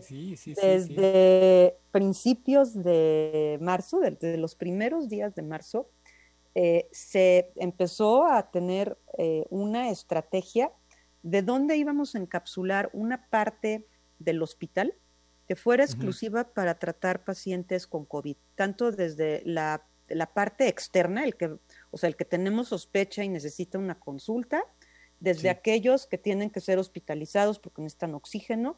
desde 0.55 1.77
principios 1.91 2.73
de 2.83 3.57
marzo, 3.61 3.99
desde 3.99 4.37
los 4.37 4.55
primeros 4.55 5.09
días 5.09 5.35
de 5.35 5.41
marzo, 5.41 5.89
eh, 6.55 6.87
se 6.91 7.51
empezó 7.55 8.25
a 8.25 8.51
tener 8.51 8.97
eh, 9.17 9.45
una 9.49 9.89
estrategia 9.89 10.71
de 11.23 11.41
dónde 11.41 11.77
íbamos 11.77 12.13
a 12.13 12.19
encapsular 12.19 12.89
una 12.93 13.27
parte 13.29 13.87
del 14.19 14.41
hospital 14.43 14.93
que 15.47 15.55
fuera 15.55 15.83
exclusiva 15.83 16.53
para 16.53 16.79
tratar 16.79 17.23
pacientes 17.23 17.87
con 17.87 18.05
COVID, 18.05 18.37
tanto 18.55 18.91
desde 18.91 19.41
la, 19.45 19.85
la, 20.07 20.33
parte 20.33 20.67
externa, 20.67 21.25
el 21.25 21.35
que, 21.35 21.57
o 21.91 21.97
sea, 21.97 22.07
el 22.07 22.15
que 22.15 22.25
tenemos 22.25 22.69
sospecha 22.69 23.23
y 23.23 23.29
necesita 23.29 23.77
una 23.77 23.99
consulta, 23.99 24.63
desde 25.23 25.49
aquellos 25.49 26.05
que 26.05 26.17
tienen 26.17 26.49
que 26.49 26.59
ser 26.59 26.77
hospitalizados 26.79 27.57
porque 27.57 27.81
necesitan 27.81 28.13
oxígeno 28.13 28.75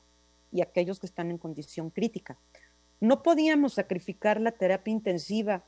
y 0.52 0.62
aquellos 0.62 1.00
que 1.00 1.08
están 1.08 1.32
en 1.32 1.40
condición 1.40 1.90
crítica. 1.90 2.38
No 3.00 3.24
podíamos 3.24 3.74
sacrificar 3.74 4.40
la 4.40 4.52
terapia 4.52 4.92
intensiva 4.92 5.66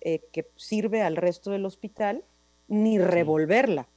eh, 0.00 0.22
que 0.32 0.48
sirve 0.54 1.02
al 1.02 1.16
resto 1.16 1.50
del 1.50 1.66
hospital 1.66 2.24
ni 2.68 2.96
revolverla. 3.00 3.88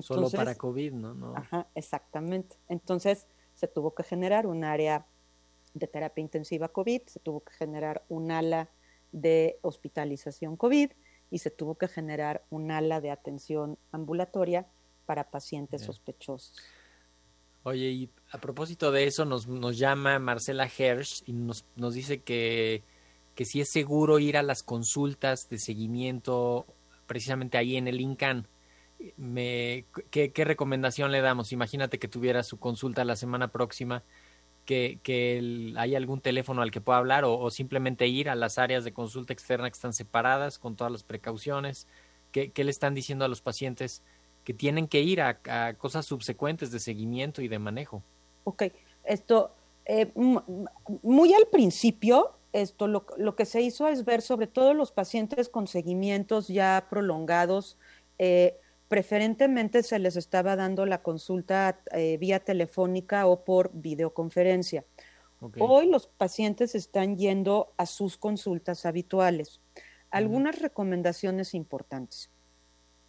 Solo 0.00 0.30
para 0.30 0.54
COVID, 0.54 0.92
¿no? 0.92 1.34
Ajá, 1.34 1.66
exactamente. 1.74 2.56
Entonces 2.68 3.26
se 3.54 3.66
tuvo 3.66 3.96
que 3.96 4.04
generar 4.04 4.46
un 4.46 4.62
área 4.62 5.06
de 5.74 5.88
terapia 5.88 6.22
intensiva 6.22 6.68
COVID, 6.68 7.02
se 7.06 7.18
tuvo 7.18 7.40
que 7.40 7.52
generar 7.52 8.04
un 8.08 8.30
ala 8.30 8.70
de 9.10 9.58
hospitalización 9.62 10.56
COVID 10.56 10.92
y 11.32 11.38
se 11.38 11.50
tuvo 11.50 11.74
que 11.74 11.88
generar 11.88 12.44
un 12.48 12.70
ala 12.70 13.00
de 13.00 13.10
atención 13.10 13.76
ambulatoria 13.90 14.68
para 15.04 15.30
pacientes 15.30 15.82
sospechosos. 15.82 16.54
Oye, 17.62 17.90
y 17.90 18.10
a 18.30 18.38
propósito 18.38 18.92
de 18.92 19.04
eso, 19.04 19.24
nos, 19.24 19.46
nos 19.46 19.78
llama 19.78 20.18
Marcela 20.18 20.68
Hersch 20.68 21.22
y 21.26 21.32
nos, 21.32 21.64
nos 21.76 21.94
dice 21.94 22.20
que, 22.20 22.82
que 23.34 23.44
si 23.44 23.60
es 23.60 23.70
seguro 23.70 24.18
ir 24.18 24.36
a 24.36 24.42
las 24.42 24.62
consultas 24.62 25.48
de 25.48 25.58
seguimiento 25.58 26.66
precisamente 27.06 27.58
ahí 27.58 27.76
en 27.76 27.88
el 27.88 28.00
INCAN. 28.00 28.46
Me, 29.16 29.84
¿qué, 30.10 30.32
recomendación 30.44 31.12
le 31.12 31.20
damos? 31.20 31.52
Imagínate 31.52 31.98
que 31.98 32.08
tuviera 32.08 32.42
su 32.42 32.58
consulta 32.58 33.04
la 33.04 33.16
semana 33.16 33.48
próxima, 33.48 34.02
que, 34.64 34.98
que 35.02 35.72
hay 35.76 35.94
algún 35.94 36.20
teléfono 36.20 36.62
al 36.62 36.70
que 36.70 36.80
pueda 36.80 36.98
hablar 36.98 37.24
o, 37.24 37.50
simplemente 37.50 38.06
ir 38.06 38.30
a 38.30 38.34
las 38.34 38.58
áreas 38.58 38.84
de 38.84 38.92
consulta 38.92 39.32
externa 39.32 39.68
que 39.68 39.74
están 39.74 39.92
separadas 39.92 40.58
con 40.58 40.76
todas 40.76 40.92
las 40.92 41.02
precauciones. 41.02 41.86
¿Qué, 42.32 42.50
qué 42.50 42.64
le 42.64 42.70
están 42.70 42.94
diciendo 42.94 43.24
a 43.24 43.28
los 43.28 43.42
pacientes? 43.42 44.02
Que 44.44 44.54
tienen 44.54 44.86
que 44.86 45.00
ir 45.00 45.20
a, 45.20 45.74
cosas 45.78 46.06
subsecuentes 46.06 46.70
de 46.70 46.78
seguimiento 46.78 47.42
y 47.42 47.48
de 47.48 47.58
manejo. 47.58 48.02
Ok, 48.44 48.64
esto, 49.04 49.54
eh, 49.86 50.12
muy 50.14 51.34
al 51.34 51.46
principio, 51.50 52.32
esto 52.52 52.86
lo, 52.86 53.36
que 53.36 53.46
se 53.46 53.62
hizo 53.62 53.88
es 53.88 54.04
ver 54.04 54.22
sobre 54.22 54.46
todo 54.46 54.74
los 54.74 54.92
pacientes 54.92 55.48
con 55.48 55.66
seguimientos 55.66 56.48
ya 56.48 56.86
prolongados, 56.90 57.78
eh, 58.18 58.58
preferentemente 58.88 59.82
se 59.82 59.98
les 59.98 60.16
estaba 60.16 60.54
dando 60.56 60.86
la 60.86 61.02
consulta 61.02 61.80
eh, 61.92 62.18
vía 62.18 62.38
telefónica 62.38 63.26
o 63.26 63.44
por 63.44 63.70
videoconferencia. 63.72 64.84
Hoy 65.58 65.90
los 65.90 66.06
pacientes 66.06 66.74
están 66.74 67.16
yendo 67.18 67.74
a 67.76 67.84
sus 67.84 68.16
consultas 68.16 68.86
habituales. 68.86 69.60
Algunas 70.10 70.58
recomendaciones 70.58 71.54
importantes. 71.54 72.30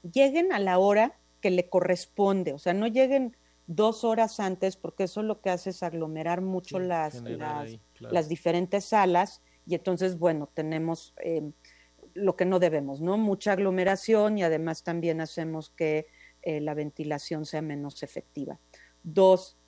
Lleguen 0.02 0.52
a 0.52 0.60
la 0.60 0.78
hora 0.78 1.18
que 1.46 1.52
le 1.52 1.70
corresponde, 1.70 2.54
o 2.54 2.58
sea, 2.58 2.74
no 2.74 2.88
lleguen 2.88 3.38
dos 3.68 4.04
horas 4.04 4.40
antes, 4.40 4.78
porque 4.78 5.04
eso 5.04 5.22
lo 5.22 5.42
que 5.42 5.52
hace 5.52 5.70
es 5.70 5.84
aglomerar 5.84 6.42
mucho 6.42 6.80
las, 6.80 7.22
las, 8.00 8.28
diferentes 8.28 8.86
salas 8.86 9.44
y 9.68 9.76
entonces, 9.76 10.18
bueno, 10.18 10.50
tenemos 10.52 11.14
eh, 11.24 11.52
lo 12.16 12.36
que 12.36 12.46
no 12.46 12.58
debemos, 12.58 13.00
¿no? 13.00 13.20
Mucha 13.20 13.52
aglomeración 13.52 14.40
y 14.40 14.44
además 14.44 14.82
también 14.82 15.22
hacemos 15.22 15.70
que 15.70 16.08
eh, 16.42 16.62
la 16.62 16.74
ventilación 16.74 17.46
sea 17.46 17.62
menos 17.62 18.02
efectiva. 18.02 18.60
Dos, 19.04 19.60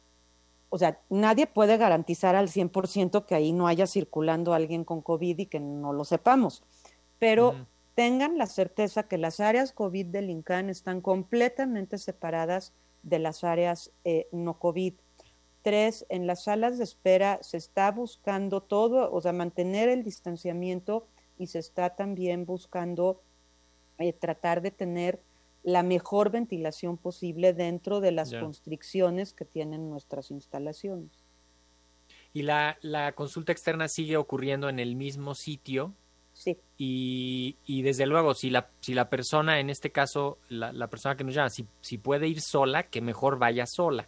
o 0.69 0.79
sea, 0.79 0.99
nadie 1.11 1.45
puede 1.45 1.77
garantizar 1.77 2.35
al 2.35 2.47
100% 2.47 3.27
que 3.27 3.35
ahí 3.35 3.53
no 3.53 3.67
haya 3.67 3.85
circulando 3.85 4.55
alguien 4.55 4.83
con 4.83 5.03
COVID 5.03 5.37
y 5.37 5.45
que 5.45 5.59
no 5.59 5.93
lo 5.93 6.05
sepamos, 6.05 6.63
pero 7.19 7.67
tengan 7.97 8.37
la 8.37 8.45
certeza 8.45 9.07
que 9.07 9.17
las 9.17 9.39
áreas 9.39 9.73
COVID 9.73 10.05
del 10.05 10.29
INCAN 10.29 10.69
están 10.69 11.01
completamente 11.01 11.97
separadas 11.97 12.75
de 13.01 13.17
las 13.17 13.43
áreas 13.43 13.91
eh, 14.03 14.27
no 14.31 14.59
COVID. 14.59 14.93
Tres, 15.63 16.05
en 16.09 16.27
las 16.27 16.43
salas 16.43 16.77
de 16.77 16.83
espera 16.83 17.39
se 17.41 17.57
está 17.57 17.89
buscando 17.89 18.61
todo, 18.61 19.11
o 19.11 19.19
sea, 19.19 19.33
mantener 19.33 19.89
el 19.89 20.03
distanciamiento 20.03 21.07
y 21.39 21.47
se 21.47 21.57
está 21.57 21.95
también 21.95 22.45
buscando 22.45 23.23
eh, 23.97 24.13
tratar 24.13 24.61
de 24.61 24.69
tener 24.69 25.19
la 25.63 25.81
mejor 25.81 26.29
ventilación 26.29 26.99
posible 26.99 27.53
dentro 27.53 27.99
de 27.99 28.11
las 28.11 28.31
constricciones 28.31 29.33
que 29.33 29.45
tienen 29.45 29.89
nuestras 29.89 30.29
instalaciones. 30.29 31.25
¿Y 32.31 32.43
la, 32.43 32.77
la, 32.81 33.13
consulta 33.13 33.53
externa 33.53 33.87
sigue 33.87 34.17
ocurriendo 34.17 34.69
en 34.69 34.77
el 34.77 34.95
mismo 34.95 35.33
sitio? 35.33 35.95
Sí. 36.37 36.55
Y, 36.77 37.57
y 37.65 37.81
desde 37.81 38.05
luego, 38.05 38.35
si 38.35 38.51
la, 38.51 38.69
si 38.79 38.93
la 38.93 39.09
persona, 39.09 39.59
en 39.59 39.71
este 39.71 39.91
caso, 39.91 40.37
la, 40.49 40.71
la 40.71 40.87
persona 40.87 41.17
que 41.17 41.23
nos 41.23 41.33
llama, 41.33 41.49
si, 41.49 41.65
si, 41.81 41.97
puede 41.97 42.27
ir 42.27 42.41
sola, 42.41 42.83
que 42.83 43.01
mejor 43.01 43.39
vaya 43.39 43.65
sola. 43.65 44.07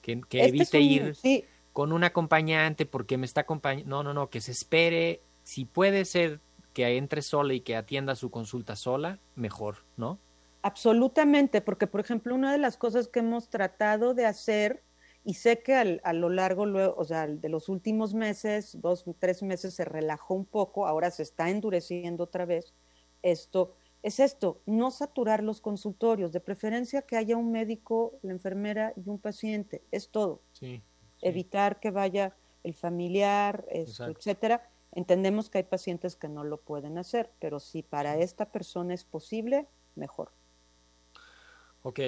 Que, 0.00 0.22
que 0.22 0.44
este 0.46 0.48
evite 0.48 0.80
ir 0.80 1.44
con 1.74 1.92
un 1.92 2.02
acompañante 2.02 2.86
porque 2.86 3.18
me 3.18 3.26
está 3.26 3.42
acompañando. 3.42 3.90
No, 3.90 4.02
no, 4.02 4.14
no, 4.14 4.30
que 4.30 4.40
se 4.40 4.52
espere. 4.52 5.20
Si 5.42 5.66
puede 5.66 6.06
ser 6.06 6.40
que 6.72 6.96
entre 6.96 7.20
sola 7.20 7.52
y 7.52 7.60
que 7.60 7.76
atienda 7.76 8.16
su 8.16 8.30
consulta 8.30 8.74
sola, 8.74 9.18
mejor, 9.34 9.84
¿no? 9.98 10.18
Absolutamente, 10.62 11.60
porque 11.60 11.86
por 11.86 12.00
ejemplo, 12.00 12.34
una 12.34 12.52
de 12.52 12.58
las 12.58 12.78
cosas 12.78 13.08
que 13.08 13.18
hemos 13.18 13.50
tratado 13.50 14.14
de 14.14 14.24
hacer, 14.24 14.82
y 15.26 15.34
sé 15.34 15.58
que 15.58 15.74
a 15.74 16.12
lo 16.12 16.30
largo, 16.30 16.64
o 16.96 17.04
sea, 17.04 17.26
de 17.26 17.48
los 17.48 17.68
últimos 17.68 18.14
meses, 18.14 18.80
dos, 18.80 19.04
tres 19.18 19.42
meses 19.42 19.74
se 19.74 19.84
relajó 19.84 20.34
un 20.34 20.46
poco, 20.46 20.86
ahora 20.86 21.10
se 21.10 21.24
está 21.24 21.50
endureciendo 21.50 22.24
otra 22.24 22.46
vez, 22.46 22.74
esto 23.22 23.74
es 24.04 24.20
esto, 24.20 24.60
no 24.66 24.92
saturar 24.92 25.42
los 25.42 25.60
consultorios, 25.60 26.30
de 26.30 26.38
preferencia 26.38 27.02
que 27.02 27.16
haya 27.16 27.36
un 27.36 27.50
médico, 27.50 28.20
la 28.22 28.30
enfermera 28.30 28.92
y 28.94 29.08
un 29.08 29.18
paciente, 29.18 29.82
es 29.90 30.10
todo. 30.10 30.42
Evitar 31.20 31.80
que 31.80 31.90
vaya 31.90 32.36
el 32.62 32.74
familiar, 32.74 33.66
etcétera. 33.68 34.70
Entendemos 34.92 35.50
que 35.50 35.58
hay 35.58 35.64
pacientes 35.64 36.14
que 36.14 36.28
no 36.28 36.44
lo 36.44 36.60
pueden 36.60 36.98
hacer, 36.98 37.32
pero 37.40 37.58
si 37.58 37.82
para 37.82 38.16
esta 38.18 38.52
persona 38.52 38.94
es 38.94 39.02
posible, 39.02 39.66
mejor. 39.96 40.30
Ok. 41.82 41.98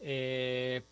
Eh, 0.00 0.84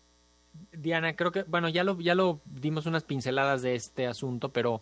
Diana, 0.71 1.15
creo 1.15 1.31
que, 1.31 1.43
bueno, 1.43 1.69
ya 1.69 1.83
lo, 1.83 1.99
ya 1.99 2.15
lo 2.15 2.41
dimos 2.45 2.85
unas 2.85 3.03
pinceladas 3.03 3.61
de 3.61 3.75
este 3.75 4.07
asunto, 4.07 4.51
pero 4.51 4.81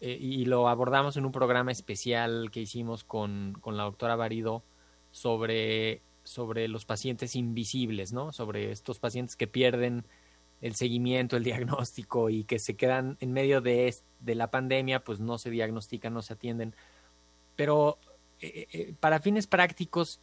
eh, 0.00 0.16
y 0.20 0.44
lo 0.44 0.68
abordamos 0.68 1.16
en 1.16 1.24
un 1.24 1.32
programa 1.32 1.72
especial 1.72 2.50
que 2.50 2.60
hicimos 2.60 3.04
con, 3.04 3.56
con 3.60 3.76
la 3.76 3.84
doctora 3.84 4.16
Varido 4.16 4.62
sobre, 5.10 6.02
sobre 6.22 6.68
los 6.68 6.84
pacientes 6.84 7.34
invisibles, 7.34 8.12
¿no? 8.12 8.32
Sobre 8.32 8.72
estos 8.72 8.98
pacientes 8.98 9.36
que 9.36 9.46
pierden 9.46 10.04
el 10.60 10.74
seguimiento, 10.74 11.36
el 11.36 11.44
diagnóstico 11.44 12.28
y 12.30 12.44
que 12.44 12.58
se 12.58 12.76
quedan 12.76 13.16
en 13.20 13.32
medio 13.32 13.60
de, 13.60 13.94
de 14.20 14.34
la 14.34 14.50
pandemia, 14.50 15.02
pues 15.02 15.20
no 15.20 15.38
se 15.38 15.50
diagnostican, 15.50 16.12
no 16.12 16.22
se 16.22 16.34
atienden. 16.34 16.74
Pero 17.56 17.98
eh, 18.40 18.94
para 19.00 19.20
fines 19.20 19.46
prácticos, 19.46 20.20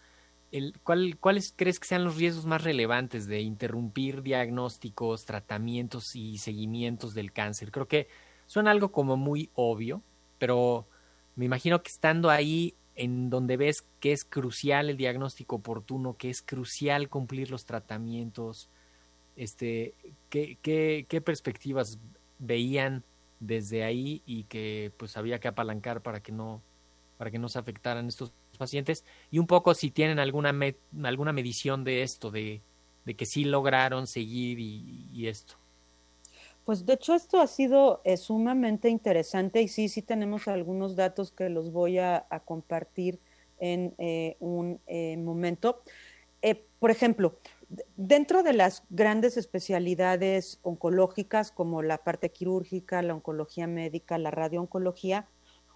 ¿cuáles 0.84 1.54
crees 1.56 1.80
que 1.80 1.88
sean 1.88 2.04
los 2.04 2.18
riesgos 2.18 2.46
más 2.46 2.64
relevantes 2.64 3.28
de 3.28 3.42
interrumpir 3.42 4.22
diagnósticos, 4.22 5.26
tratamientos 5.26 6.16
y 6.16 6.38
seguimientos 6.38 7.14
del 7.14 7.32
cáncer? 7.32 7.72
Creo 7.72 7.88
que 7.88 8.08
suena 8.46 8.72
algo 8.72 8.92
como 8.92 9.18
muy 9.18 9.50
obvio, 9.56 10.02
pero 10.38 10.88
me 11.36 11.46
imagino 11.46 11.82
que 11.82 11.90
estando 11.90 12.30
ahí 12.30 12.76
en 12.96 13.30
donde 13.30 13.58
ves 13.58 13.84
que 14.00 14.12
es 14.12 14.24
crucial 14.24 14.90
el 14.90 14.98
diagnóstico 14.98 15.56
oportuno, 15.56 16.18
que 16.18 16.30
es 16.30 16.42
crucial 16.42 17.10
cumplir 17.10 17.50
los 17.50 17.66
tratamientos, 17.66 18.70
este, 19.36 19.96
¿qué, 20.30 20.60
qué, 20.62 21.08
qué 21.10 21.22
perspectivas 21.22 21.98
veían 22.38 23.04
desde 23.40 23.84
ahí 23.84 24.22
y 24.26 24.44
que 24.44 24.92
pues 24.98 25.18
había 25.18 25.40
que 25.40 25.48
apalancar 25.48 26.02
para 26.02 26.22
que 26.22 26.32
no 26.32 26.62
para 27.18 27.32
que 27.32 27.40
no 27.40 27.48
se 27.50 27.60
afectaran 27.60 28.08
estos 28.08 28.34
pacientes 28.58 29.06
y 29.32 29.40
un 29.40 29.48
poco 29.48 29.74
si 29.74 29.92
tienen 29.92 30.20
alguna, 30.20 30.54
alguna 31.04 31.34
medición 31.34 31.84
de 31.84 32.04
esto, 32.04 32.32
de, 32.32 32.62
de, 33.06 33.16
que 33.16 33.26
sí 33.26 33.46
lograron 33.46 34.08
seguir 34.08 34.60
y, 34.60 35.28
esto. 35.28 35.56
Pues 36.66 36.86
de 36.86 36.94
hecho 36.94 37.14
esto 37.14 37.42
ha 37.42 37.48
sido 37.48 38.02
eh, 38.06 38.18
sumamente 38.18 38.90
interesante 38.90 39.62
y 39.62 39.68
sí, 39.68 39.90
sí 39.90 40.02
tenemos 40.02 40.48
algunos 40.48 40.96
datos 40.96 41.32
que 41.32 41.50
los 41.50 41.72
voy 41.72 41.98
a, 41.98 42.26
compartir 42.46 43.20
en 43.60 43.94
eh, 43.98 44.38
un 44.40 44.80
eh, 44.88 45.18
momento. 45.18 45.84
por 46.80 46.92
ejemplo, 46.92 47.38
dentro 47.96 48.44
de 48.44 48.54
las 48.54 48.84
grandes 48.90 49.38
especialidades 49.38 50.60
oncológicas 50.62 51.52
como 51.52 51.82
la 51.82 51.98
parte 51.98 52.32
quirúrgica, 52.32 53.02
la 53.02 53.16
oncología 53.16 53.68
médica, 53.68 54.18
la 54.18 54.32
radiooncología, 54.32 55.28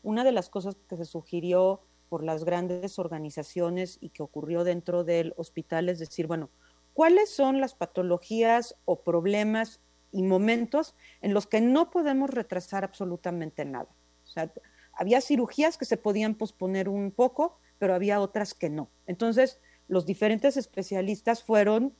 una 0.03 0.23
de 0.23 0.31
las 0.31 0.49
cosas 0.49 0.75
que 0.87 0.97
se 0.97 1.05
sugirió 1.05 1.81
por 2.09 2.23
las 2.23 2.43
grandes 2.43 2.99
organizaciones 2.99 3.97
y 4.01 4.09
que 4.09 4.23
ocurrió 4.23 4.63
dentro 4.63 5.03
del 5.03 5.33
hospital 5.37 5.89
es 5.89 5.99
decir, 5.99 6.27
bueno, 6.27 6.49
¿cuáles 6.93 7.29
son 7.29 7.61
las 7.61 7.75
patologías 7.75 8.75
o 8.85 9.01
problemas 9.01 9.81
y 10.11 10.23
momentos 10.23 10.95
en 11.21 11.33
los 11.33 11.47
que 11.47 11.61
no 11.61 11.89
podemos 11.91 12.29
retrasar 12.29 12.83
absolutamente 12.83 13.65
nada? 13.65 13.89
O 14.23 14.27
sea, 14.27 14.51
había 14.93 15.21
cirugías 15.21 15.77
que 15.77 15.85
se 15.85 15.97
podían 15.97 16.35
posponer 16.35 16.89
un 16.89 17.11
poco, 17.11 17.59
pero 17.77 17.93
había 17.93 18.19
otras 18.19 18.53
que 18.53 18.69
no. 18.69 18.89
Entonces, 19.05 19.59
los 19.87 20.05
diferentes 20.05 20.57
especialistas 20.57 21.43
fueron 21.43 21.95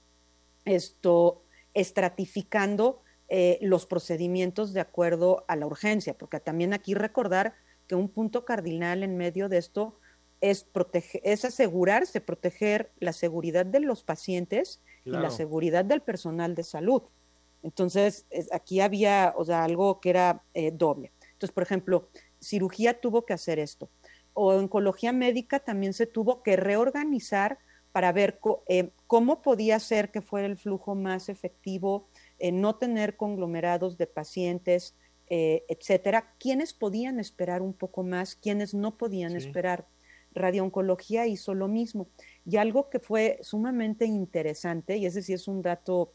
esto 0.66 1.44
estratificando 1.74 3.02
eh, 3.30 3.60
los 3.62 3.86
procedimientos 3.86 4.74
de 4.74 4.80
acuerdo 4.80 5.46
a 5.48 5.56
la 5.56 5.68
urgencia, 5.68 6.18
porque 6.18 6.40
también 6.40 6.74
aquí 6.74 6.94
recordar 6.94 7.56
que 7.88 7.96
un 7.96 8.10
punto 8.10 8.46
cardinal 8.46 9.04
en 9.04 9.18
medio 9.18 9.50
de 9.50 9.58
esto 9.58 10.00
es, 10.42 10.64
proteger, 10.64 11.22
es 11.24 11.46
asegurarse, 11.46 12.22
proteger 12.22 12.92
la 13.00 13.14
seguridad 13.14 13.66
de 13.66 13.80
los 13.80 14.04
pacientes 14.04 14.82
y 15.06 15.12
la 15.12 15.30
seguridad 15.30 15.86
del 15.86 16.02
personal 16.02 16.54
de 16.54 16.64
salud. 16.64 17.04
Entonces, 17.64 18.26
aquí 18.52 18.82
había 18.82 19.34
o 19.38 19.46
sea, 19.46 19.64
algo 19.64 20.00
que 20.00 20.10
era 20.10 20.44
eh, 20.54 20.72
doble. 20.72 21.12
Entonces, 21.32 21.54
por 21.54 21.64
ejemplo, 21.64 22.10
cirugía 22.40 23.00
tuvo 23.00 23.26
que 23.26 23.34
hacer 23.34 23.58
esto. 23.58 23.90
O 24.34 24.54
oncología 24.54 25.14
médica 25.14 25.60
también 25.60 25.94
se 25.94 26.06
tuvo 26.06 26.44
que 26.44 26.56
reorganizar 26.56 27.58
para 27.94 28.12
ver 28.12 28.40
eh, 28.68 28.92
cómo 29.08 29.42
podía 29.42 29.80
ser 29.80 30.12
que 30.12 30.22
fuera 30.22 30.46
el 30.46 30.58
flujo 30.58 30.94
más 30.94 31.30
efectivo, 31.30 32.08
no 32.54 32.76
tener 32.76 33.16
conglomerados 33.16 33.98
de 33.98 34.06
pacientes, 34.06 34.96
eh, 35.30 35.66
etcétera, 35.68 36.34
quienes 36.40 36.74
podían 36.74 37.20
esperar 37.20 37.62
un 37.62 37.74
poco 37.74 38.04
más, 38.04 38.36
quienes 38.36 38.74
no 38.74 38.98
podían 38.98 39.36
esperar. 39.36 39.88
Radiooncología 40.34 41.28
hizo 41.28 41.54
lo 41.54 41.68
mismo. 41.68 42.08
Y 42.46 42.58
algo 42.58 42.90
que 42.90 43.00
fue 43.00 43.40
sumamente 43.42 44.06
interesante, 44.06 44.98
y 44.98 45.06
ese 45.06 45.22
sí 45.22 45.34
es 45.34 45.48
un 45.48 45.62
dato 45.62 46.14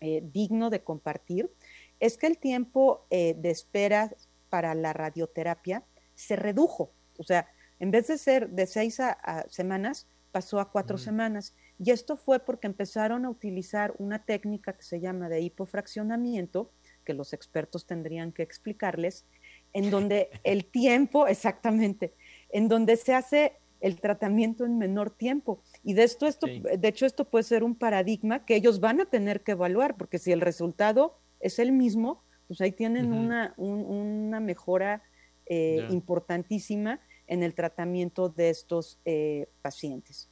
eh, 0.00 0.22
digno 0.32 0.70
de 0.70 0.82
compartir, 0.82 1.52
es 2.00 2.16
que 2.16 2.26
el 2.26 2.38
tiempo 2.38 3.06
eh, 3.10 3.34
de 3.38 3.50
espera 3.50 4.12
para 4.48 4.74
la 4.74 4.92
radioterapia 4.92 5.84
se 6.14 6.34
redujo. 6.34 6.92
O 7.18 7.22
sea, 7.22 7.46
en 7.78 7.92
vez 7.92 8.08
de 8.08 8.18
ser 8.18 8.50
de 8.50 8.66
seis 8.66 8.98
a, 8.98 9.46
semanas, 9.48 10.08
pasó 10.32 10.58
a 10.58 10.70
cuatro 10.72 10.98
semanas. 10.98 11.54
Y 11.78 11.90
esto 11.92 12.16
fue 12.16 12.40
porque 12.40 12.66
empezaron 12.66 13.24
a 13.24 13.30
utilizar 13.30 13.94
una 13.98 14.24
técnica 14.24 14.72
que 14.72 14.82
se 14.82 14.98
llama 14.98 15.28
de 15.28 15.40
hipofraccionamiento, 15.42 16.72
que 17.02 17.14
los 17.14 17.32
expertos 17.32 17.86
tendrían 17.86 18.32
que 18.32 18.42
explicarles, 18.42 19.24
en 19.72 19.90
donde 19.90 20.30
el 20.44 20.64
tiempo, 20.64 21.26
exactamente, 21.26 22.14
en 22.50 22.68
donde 22.68 22.96
se 22.96 23.14
hace 23.14 23.58
el 23.80 24.00
tratamiento 24.00 24.64
en 24.64 24.78
menor 24.78 25.10
tiempo. 25.10 25.60
Y 25.82 25.94
de 25.94 26.04
esto, 26.04 26.26
esto 26.26 26.46
de 26.46 26.88
hecho, 26.88 27.04
esto 27.04 27.28
puede 27.28 27.42
ser 27.42 27.64
un 27.64 27.74
paradigma 27.74 28.44
que 28.44 28.54
ellos 28.54 28.78
van 28.78 29.00
a 29.00 29.06
tener 29.06 29.42
que 29.42 29.52
evaluar, 29.52 29.96
porque 29.96 30.18
si 30.18 30.30
el 30.30 30.40
resultado 30.40 31.18
es 31.40 31.58
el 31.58 31.72
mismo, 31.72 32.22
pues 32.46 32.60
ahí 32.60 32.72
tienen 32.72 33.12
una, 33.12 33.54
una 33.56 34.38
mejora 34.40 35.02
eh, 35.46 35.86
importantísima 35.90 37.00
en 37.26 37.42
el 37.42 37.54
tratamiento 37.54 38.28
de 38.28 38.50
estos 38.50 39.00
eh, 39.04 39.48
pacientes. 39.62 40.30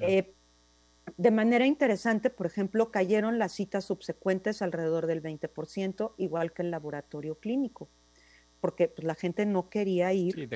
Eh, 0.00 0.34
de 1.18 1.32
manera 1.32 1.66
interesante, 1.66 2.30
por 2.30 2.46
ejemplo, 2.46 2.92
cayeron 2.92 3.40
las 3.40 3.50
citas 3.50 3.84
subsecuentes 3.84 4.62
alrededor 4.62 5.06
del 5.06 5.20
20%, 5.20 6.12
igual 6.16 6.52
que 6.52 6.62
el 6.62 6.70
laboratorio 6.70 7.34
clínico, 7.40 7.88
porque 8.60 8.86
pues, 8.86 9.04
la 9.04 9.16
gente 9.16 9.44
no 9.44 9.68
quería 9.68 10.12
ir, 10.12 10.48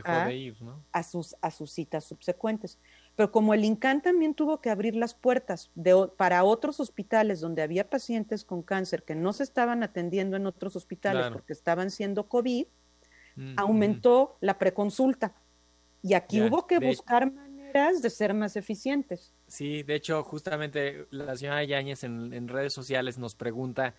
a, 0.93 1.03
sus, 1.03 1.35
a 1.43 1.51
sus 1.51 1.73
citas 1.73 2.05
subsecuentes. 2.05 2.79
Pero 3.17 3.33
como 3.33 3.55
el 3.55 3.65
INCAN 3.65 4.03
también 4.03 4.35
tuvo 4.35 4.61
que 4.61 4.71
abrir 4.71 4.95
las 4.95 5.15
puertas 5.15 5.73
de, 5.75 6.09
para 6.17 6.45
otros 6.45 6.79
hospitales 6.79 7.41
donde 7.41 7.63
había 7.63 7.91
pacientes 7.91 8.45
con 8.45 8.63
cáncer 8.63 9.03
que 9.03 9.17
no 9.17 9.33
se 9.33 9.43
estaban 9.43 9.83
atendiendo 9.83 10.37
en 10.37 10.47
otros 10.47 10.77
hospitales 10.77 11.27
porque 11.33 11.55
estaban 11.55 11.91
siendo 11.91 12.29
COVID, 12.29 12.67
mm, 13.35 13.55
aumentó 13.57 14.37
la 14.41 14.61
preconsulta. 14.61 15.35
Y 16.03 16.15
aquí 16.15 16.41
hubo 16.41 16.69
que 16.69 16.79
buscar 16.79 17.33
de 17.73 18.11
ser 18.11 18.35
más 18.35 18.57
eficientes. 18.57 19.33
Sí, 19.47 19.83
de 19.83 19.95
hecho, 19.95 20.23
justamente 20.25 21.07
la 21.11 21.37
señora 21.37 21.65
Yáñez 21.65 22.05
en, 22.05 22.49
redes 22.49 22.73
sociales 22.73 23.19
nos 23.19 23.35
pregunta 23.35 23.95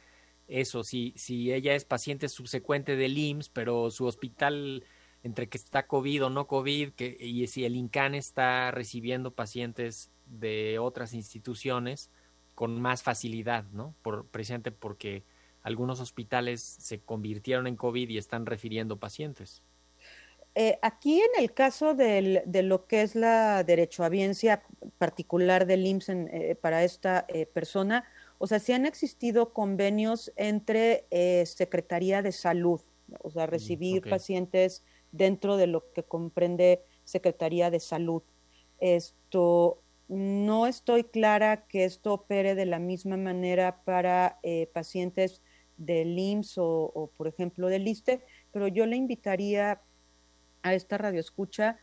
eso, 0.48 0.84
si, 0.84 1.14
si 1.16 1.52
ella 1.54 1.74
es 1.74 1.86
paciente 1.86 2.30
subsecuente 2.30 2.96
del 2.96 3.18
IMSS, 3.18 3.50
pero 3.50 3.90
su 3.92 4.06
hospital 4.06 4.84
entre 5.24 5.48
que 5.48 5.58
está 5.58 5.88
COVID 5.88 6.26
o 6.26 6.30
no 6.30 6.48
COVID, 6.48 6.92
y 7.00 7.48
si 7.48 7.64
el 7.66 7.76
INCAN 7.76 8.14
está 8.14 8.72
recibiendo 8.72 9.32
pacientes 9.32 10.12
de 10.26 10.80
otras 10.80 11.14
instituciones 11.14 12.12
con 12.56 12.80
más 12.82 13.04
facilidad, 13.04 13.66
¿no? 13.72 13.96
Por, 14.02 14.28
precisamente 14.28 14.72
porque 14.72 15.24
algunos 15.62 16.02
hospitales 16.02 16.62
se 16.62 17.00
convirtieron 17.00 17.68
en 17.68 17.78
COVID 17.78 18.10
y 18.10 18.18
están 18.18 18.46
refiriendo 18.46 18.98
pacientes. 18.98 19.64
Eh, 20.56 20.78
aquí 20.84 21.20
en 21.20 21.42
el 21.44 21.52
caso 21.54 21.96
de 21.96 22.44
lo 22.64 22.86
que 22.86 23.02
es 23.02 23.16
la 23.16 23.64
derechohabiencia 23.64 24.64
particular 25.00 25.66
del 25.66 25.86
IMSS 25.86 26.10
eh, 26.10 26.58
para 26.62 26.84
esta 26.84 27.26
eh, 27.28 27.48
persona, 27.48 28.06
o 28.38 28.46
sea, 28.46 28.60
sí 28.60 28.72
han 28.72 28.86
existido 28.86 29.52
convenios 29.52 30.32
entre 30.36 31.08
Secretaría 31.46 32.22
de 32.22 32.32
Salud, 32.32 32.82
o 33.22 33.32
sea, 33.32 33.48
mm, 33.48 33.50
recibir 33.50 34.08
pacientes 34.08 34.84
dentro 35.12 35.58
de 35.58 35.68
lo 35.68 35.92
que 35.92 36.04
comprende 36.04 36.84
Secretaría 37.04 37.72
de 37.72 37.80
Salud. 37.80 38.22
Esto 38.80 39.82
no 40.08 40.68
estoy 40.68 41.06
clara 41.06 41.66
que 41.66 41.86
esto 41.86 42.14
opere 42.14 42.54
de 42.54 42.66
la 42.66 42.78
misma 42.78 43.18
manera 43.18 43.82
para 43.86 44.40
pacientes 44.74 45.42
del 45.78 46.20
IMSS 46.20 46.58
o, 46.58 47.12
por 47.18 47.28
ejemplo, 47.28 47.70
del 47.70 47.88
ISTE, 47.88 48.22
pero 48.52 48.68
yo 48.68 48.86
le 48.86 48.98
invitaría 48.98 49.82
a 50.64 50.74
esta 50.74 50.98
radioescucha 50.98 51.78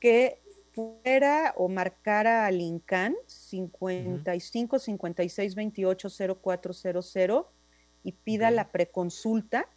que 0.00 0.42
fuera 0.72 1.54
o 1.56 1.68
marcara 1.68 2.46
al 2.46 2.60
INCAN 2.60 3.14
55 3.26 4.78
56 4.78 5.54
28 5.54 6.08
0400 6.42 7.46
y 8.04 8.12
pida 8.12 8.50
la 8.50 8.72
preconsulta 8.72 9.68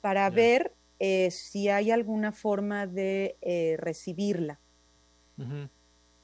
para 0.00 0.28
ver 0.30 0.74
eh, 0.98 1.30
si 1.30 1.68
hay 1.68 1.90
alguna 1.90 2.32
forma 2.32 2.86
de 2.86 3.36
eh, 3.42 3.76
recibirla. 3.78 4.58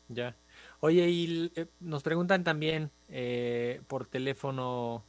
Ya. 0.09 0.37
Oye, 0.81 1.09
y 1.09 1.53
eh, 1.55 1.67
nos 1.81 2.03
preguntan 2.03 2.45
también 2.45 2.91
por 3.87 4.07
teléfono 4.07 5.05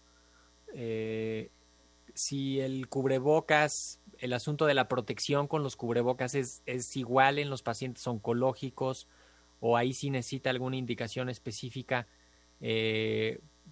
si 2.14 2.60
el 2.60 2.88
cubrebocas, 2.90 4.00
el 4.24 4.34
asunto 4.34 4.66
de 4.66 4.74
la 4.74 4.88
protección 4.88 5.48
con 5.48 5.64
los 5.64 5.76
cubrebocas 5.76 6.36
es, 6.36 6.64
es 6.66 6.96
igual 6.96 7.40
en 7.40 7.50
los 7.50 7.62
pacientes 7.62 8.06
oncológicos 8.08 9.08
o 9.60 9.78
ahí 9.78 9.94
sí 9.94 10.10
necesita 10.10 10.50
alguna 10.50 10.78
indicación 10.78 11.30
específica 11.30 12.08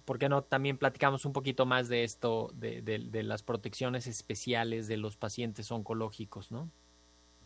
¿por 0.04 0.18
qué 0.18 0.28
no 0.28 0.42
también 0.42 0.78
platicamos 0.78 1.24
un 1.24 1.32
poquito 1.32 1.66
más 1.66 1.88
de 1.88 2.04
esto, 2.04 2.50
de, 2.54 3.22
las 3.22 3.42
protecciones 3.42 4.06
especiales 4.06 4.88
de 4.88 4.96
los 4.96 5.16
pacientes 5.16 5.70
oncológicos, 5.70 6.50
¿no? 6.50 6.70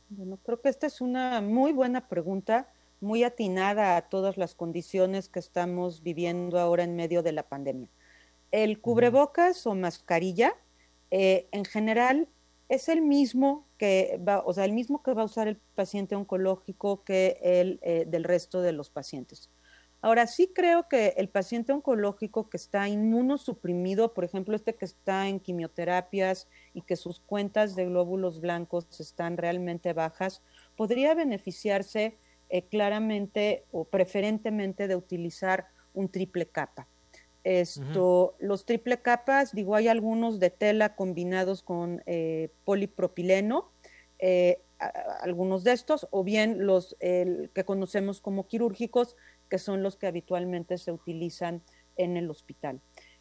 Bueno, 0.08 0.38
creo 0.44 0.60
que 0.60 0.68
esta 0.68 0.86
es 0.86 1.00
una 1.00 1.40
muy 1.40 1.72
buena 1.72 2.08
pregunta, 2.08 2.72
muy 3.00 3.24
atinada 3.24 3.96
a 3.96 4.08
todas 4.08 4.36
las 4.36 4.54
condiciones 4.54 5.28
que 5.28 5.40
estamos 5.40 6.02
viviendo 6.02 6.58
ahora 6.58 6.84
en 6.84 6.96
medio 6.96 7.22
de 7.22 7.32
la 7.32 7.42
pandemia. 7.42 7.88
El 8.52 8.80
cubrebocas 8.80 9.66
o 9.66 9.74
mascarilla, 9.74 10.54
eh, 11.10 11.48
en 11.50 11.64
general, 11.64 12.28
es 12.68 12.88
el 12.88 13.02
mismo 13.02 13.66
que 13.78 14.20
va, 14.26 14.42
o 14.44 14.52
sea, 14.52 14.64
el 14.64 14.72
mismo 14.72 15.02
que 15.02 15.14
va 15.14 15.22
a 15.22 15.26
usar 15.26 15.48
el 15.48 15.56
paciente 15.74 16.16
oncológico 16.16 17.04
que 17.04 17.38
el 17.42 17.78
eh, 17.82 18.04
del 18.06 18.24
resto 18.24 18.60
de 18.60 18.72
los 18.72 18.90
pacientes. 18.90 19.50
Ahora, 20.02 20.26
sí 20.26 20.52
creo 20.54 20.88
que 20.88 21.14
el 21.16 21.28
paciente 21.28 21.72
oncológico 21.72 22.48
que 22.48 22.58
está 22.58 22.88
inmunosuprimido, 22.88 24.14
por 24.14 24.24
ejemplo, 24.24 24.54
este 24.54 24.74
que 24.74 24.84
está 24.84 25.26
en 25.26 25.40
quimioterapias 25.40 26.48
y 26.74 26.82
que 26.82 26.96
sus 26.96 27.20
cuentas 27.20 27.74
de 27.74 27.86
glóbulos 27.86 28.40
blancos 28.40 28.86
están 29.00 29.36
realmente 29.36 29.92
bajas, 29.94 30.42
podría 30.76 31.14
beneficiarse 31.14 32.18
eh, 32.50 32.62
claramente 32.62 33.64
o 33.72 33.84
preferentemente 33.84 34.86
de 34.86 34.96
utilizar 34.96 35.66
un 35.94 36.08
triple 36.08 36.46
capa. 36.46 36.86
Esto, 37.48 38.34
Los 38.40 38.66
triple 38.66 39.00
capas, 39.02 39.54
digo, 39.54 39.76
hay 39.76 39.86
algunos 39.86 40.40
de 40.40 40.50
tela 40.50 40.96
combinados 40.96 41.62
con 41.62 42.02
eh, 42.06 42.50
polipropileno, 42.64 43.70
eh, 44.18 44.62
algunos 45.20 45.62
de 45.62 45.72
estos, 45.72 46.08
o 46.10 46.24
bien 46.24 46.66
los 46.66 46.96
que 46.98 47.64
conocemos 47.64 48.20
como 48.20 48.48
quirúrgicos, 48.48 49.14
que 49.48 49.58
son 49.58 49.84
los 49.84 49.96
que 49.96 50.08
habitualmente 50.08 50.76
se 50.76 50.90
utilizan 50.90 51.62
en 51.96 52.16
el 52.16 52.28
hospital. 52.30 52.80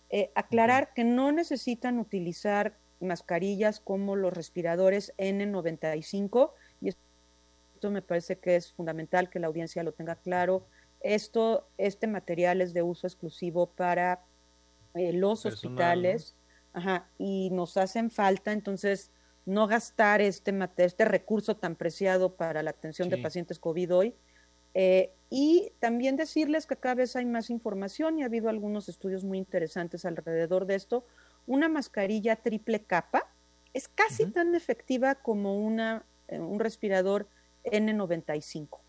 Eh, 0.09 0.31
aclarar 0.35 0.93
que 0.93 1.03
no 1.03 1.31
necesitan 1.31 1.99
utilizar 1.99 2.77
mascarillas 2.99 3.79
como 3.79 4.15
los 4.15 4.33
respiradores 4.33 5.13
N95 5.17 6.51
y 6.81 6.89
esto 6.89 7.91
me 7.91 8.01
parece 8.01 8.37
que 8.37 8.55
es 8.55 8.71
fundamental 8.73 9.29
que 9.29 9.39
la 9.39 9.47
audiencia 9.47 9.83
lo 9.83 9.91
tenga 9.93 10.15
claro. 10.15 10.67
Esto, 11.05 11.67
este 11.77 12.07
material 12.07 12.61
es 12.61 12.73
de 12.73 12.81
uso 12.81 13.05
exclusivo 13.05 13.67
para 13.67 14.23
eh, 14.95 15.13
los 15.13 15.45
hospitales. 15.45 16.35
Y 17.17 17.51
nos 17.51 17.77
hacen 17.77 18.09
falta, 18.09 18.51
entonces 18.51 19.11
no 19.45 19.67
gastar 19.67 20.19
este, 20.19 20.51
este 20.77 21.05
recurso 21.05 21.55
tan 21.55 21.75
preciado 21.75 22.35
para 22.35 22.63
la 22.63 22.71
atención 22.71 23.07
de 23.09 23.19
pacientes 23.19 23.59
COVID 23.59 23.95
hoy. 23.95 24.15
Eh, 24.73 25.13
y 25.29 25.71
también 25.79 26.17
decirles 26.17 26.65
que 26.65 26.75
cada 26.75 26.95
vez 26.95 27.15
hay 27.15 27.25
más 27.25 27.49
información 27.49 28.17
y 28.17 28.23
ha 28.23 28.25
habido 28.25 28.49
algunos 28.49 28.89
estudios 28.89 29.23
muy 29.23 29.37
interesantes 29.37 30.05
alrededor 30.05 30.65
de 30.65 30.75
esto. 30.75 31.05
Una 31.45 31.69
mascarilla 31.69 32.35
triple 32.35 32.83
capa 32.83 33.31
es 33.73 33.87
casi 33.87 34.25
tan 34.25 34.55
efectiva 34.55 35.15
como 35.15 35.59
una, 35.59 36.03
eh, 36.27 36.39
un 36.39 36.59
respirador 36.59 37.29
N95. 37.63 38.79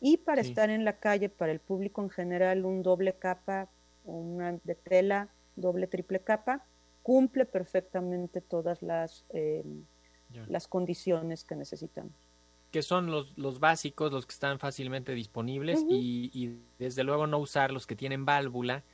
Y 0.00 0.18
para 0.18 0.40
estar 0.40 0.70
en 0.70 0.84
la 0.84 0.98
calle, 0.98 1.28
para 1.28 1.52
el 1.52 1.60
público 1.60 2.02
en 2.02 2.10
general, 2.10 2.64
un 2.64 2.82
doble 2.82 3.14
capa, 3.14 3.68
una 4.04 4.52
de 4.64 4.74
tela, 4.74 5.28
doble, 5.56 5.86
triple 5.86 6.20
capa, 6.20 6.64
cumple 7.02 7.44
perfectamente 7.44 8.40
todas 8.40 8.82
las, 8.82 9.24
eh, 9.30 9.62
las 10.48 10.68
condiciones 10.68 11.44
que 11.44 11.54
necesitamos 11.54 12.12
que 12.70 12.82
son 12.82 13.10
los, 13.10 13.36
los 13.36 13.58
básicos, 13.58 14.12
los 14.12 14.26
que 14.26 14.32
están 14.32 14.58
fácilmente 14.58 15.12
disponibles 15.12 15.84
y, 15.88 16.30
y, 16.32 16.60
desde 16.78 17.02
luego 17.02 17.26
no 17.26 17.38
usar 17.38 17.72
los 17.72 17.84
que 17.84 17.96
tienen 17.96 18.24
válvula, 18.24 18.84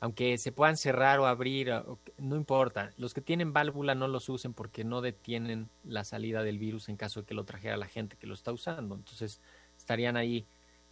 aunque 0.00 0.36
se 0.38 0.52
puedan 0.52 0.76
cerrar 0.76 1.20
o 1.20 1.26
abrir, 1.26 1.72
no 2.18 2.36
importa. 2.36 2.92
Los 2.96 3.14
que 3.14 3.20
tienen 3.20 3.52
válvula 3.52 3.94
no 3.94 4.08
los 4.08 4.28
usen 4.28 4.52
porque 4.52 4.84
no 4.84 5.00
detienen 5.00 5.68
la 5.84 6.04
salida 6.04 6.42
del 6.42 6.58
virus 6.58 6.88
en 6.88 6.96
caso 6.96 7.20
de 7.20 7.26
que 7.26 7.34
lo 7.34 7.44
trajera 7.44 7.76
la 7.76 7.86
gente 7.86 8.16
que 8.16 8.26
lo 8.26 8.34
está 8.34 8.52
usando. 8.52 8.94
Entonces 8.94 9.40
estarían 9.76 10.16
ahí 10.16 10.46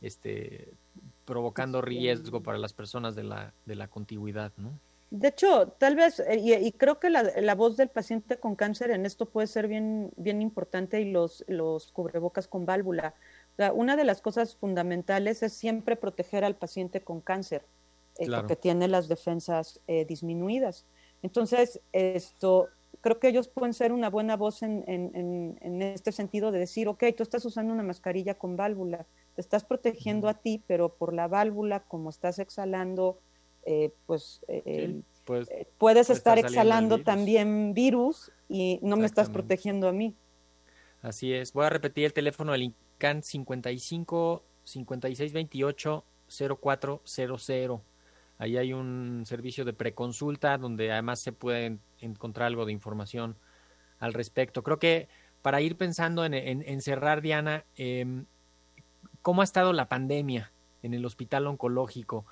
este, 0.06 0.68
provocando 1.24 1.80
riesgo 1.80 2.42
para 2.42 2.58
las 2.58 2.72
personas 2.72 3.14
de 3.14 3.24
la, 3.24 3.52
de 3.66 3.74
la 3.74 3.88
contigüidad, 3.88 4.52
¿no? 4.56 4.72
De 5.10 5.28
hecho, 5.28 5.68
tal 5.78 5.94
vez, 5.94 6.18
eh, 6.18 6.60
y, 6.60 6.72
creo 6.72 6.98
que 6.98 7.08
la, 7.08 7.54
voz 7.54 7.76
del 7.76 7.88
paciente 7.88 8.36
con 8.38 8.56
cáncer 8.56 8.90
en 8.90 9.06
esto 9.06 9.26
puede 9.26 9.46
ser 9.46 9.68
bien, 9.68 10.10
bien 10.16 10.42
importante 10.42 11.00
y 11.00 11.12
los, 11.12 11.44
los 11.46 11.92
cubrebocas 11.92 12.48
con 12.48 12.66
válvula. 12.66 13.14
una 13.74 13.94
de 13.96 14.04
las 14.04 14.20
cosas 14.20 14.56
fundamentales 14.56 15.44
es 15.44 15.52
siempre 15.52 15.94
proteger 15.94 16.44
al 16.44 16.56
paciente 16.56 17.00
con 17.00 17.20
cáncer, 17.20 17.64
eh, 18.18 18.26
porque 18.28 18.56
tiene 18.56 18.88
las 18.88 19.06
defensas 19.06 19.80
eh, 19.86 20.04
disminuidas. 20.04 20.84
Entonces, 21.22 21.80
esto, 21.92 22.68
creo 23.00 23.20
que 23.20 23.28
ellos 23.28 23.46
pueden 23.46 23.72
ser 23.72 23.92
una 23.92 24.10
buena 24.10 24.36
voz 24.36 24.62
en, 24.62 24.82
en, 24.88 25.56
en, 25.60 25.82
este 25.82 26.10
sentido 26.10 26.50
de 26.50 26.58
decir, 26.58 26.88
ok, 26.88 27.04
tú 27.16 27.22
estás 27.22 27.44
usando 27.44 27.72
una 27.72 27.84
mascarilla 27.84 28.34
con 28.34 28.56
válvula, 28.56 29.06
te 29.34 29.40
estás 29.40 29.64
protegiendo 29.64 30.28
a 30.28 30.34
ti, 30.34 30.62
pero 30.66 30.94
por 30.94 31.12
la 31.12 31.28
válvula, 31.28 31.80
como 31.80 32.10
estás 32.10 32.38
exhalando, 32.38 33.18
eh, 33.64 33.92
pues, 34.06 34.40
eh, 34.48 35.02
pues, 35.24 35.48
eh, 35.50 35.66
puedes 35.78 36.10
estar 36.10 36.38
exhalando 36.38 37.02
también 37.02 37.74
virus 37.74 38.30
y 38.48 38.78
no 38.82 38.96
me 38.96 39.06
estás 39.06 39.30
protegiendo 39.30 39.88
a 39.88 39.92
mí. 39.92 40.14
Así 41.02 41.32
es. 41.32 41.52
Voy 41.52 41.66
a 41.66 41.70
repetir 41.70 42.04
el 42.06 42.12
teléfono 42.12 42.52
del 42.52 42.62
INCAN 42.62 43.22
55 43.22 44.42
56 44.64 45.32
28 45.32 46.04
0400. 46.28 47.80
Ahí 48.38 48.56
hay 48.56 48.72
un 48.72 49.24
servicio 49.26 49.64
de 49.64 49.72
preconsulta 49.72 50.58
donde 50.58 50.90
además 50.92 51.20
se 51.20 51.32
puede 51.32 51.78
encontrar 52.00 52.46
algo 52.48 52.66
de 52.66 52.72
información 52.72 53.36
al 53.98 54.12
respecto. 54.12 54.62
Creo 54.62 54.78
que 54.78 55.08
para 55.42 55.60
ir 55.60 55.76
pensando 55.76 56.24
en, 56.24 56.80
cerrar, 56.80 57.20
Diana, 57.20 57.64
em, 57.76 58.24
¿cómo 59.24 59.40
ha 59.40 59.44
estado 59.44 59.72
la 59.72 59.88
pandemia 59.88 60.52
en 60.82 60.92
el 60.92 61.04
hospital 61.06 61.46
oncológico? 61.46 62.26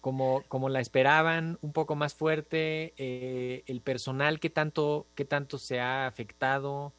¿Cómo, 0.00 0.42
como 0.48 0.68
la 0.68 0.80
esperaban? 0.80 1.58
¿Un 1.62 1.72
poco 1.72 1.94
más 1.94 2.12
fuerte? 2.12 2.92
Eh, 2.98 3.62
¿El 3.66 3.80
personal 3.80 4.40
qué 4.40 4.50
tanto, 4.50 5.06
qué 5.14 5.24
tanto 5.24 5.58
se 5.58 5.80
ha 5.80 6.08
afectado? 6.08 6.92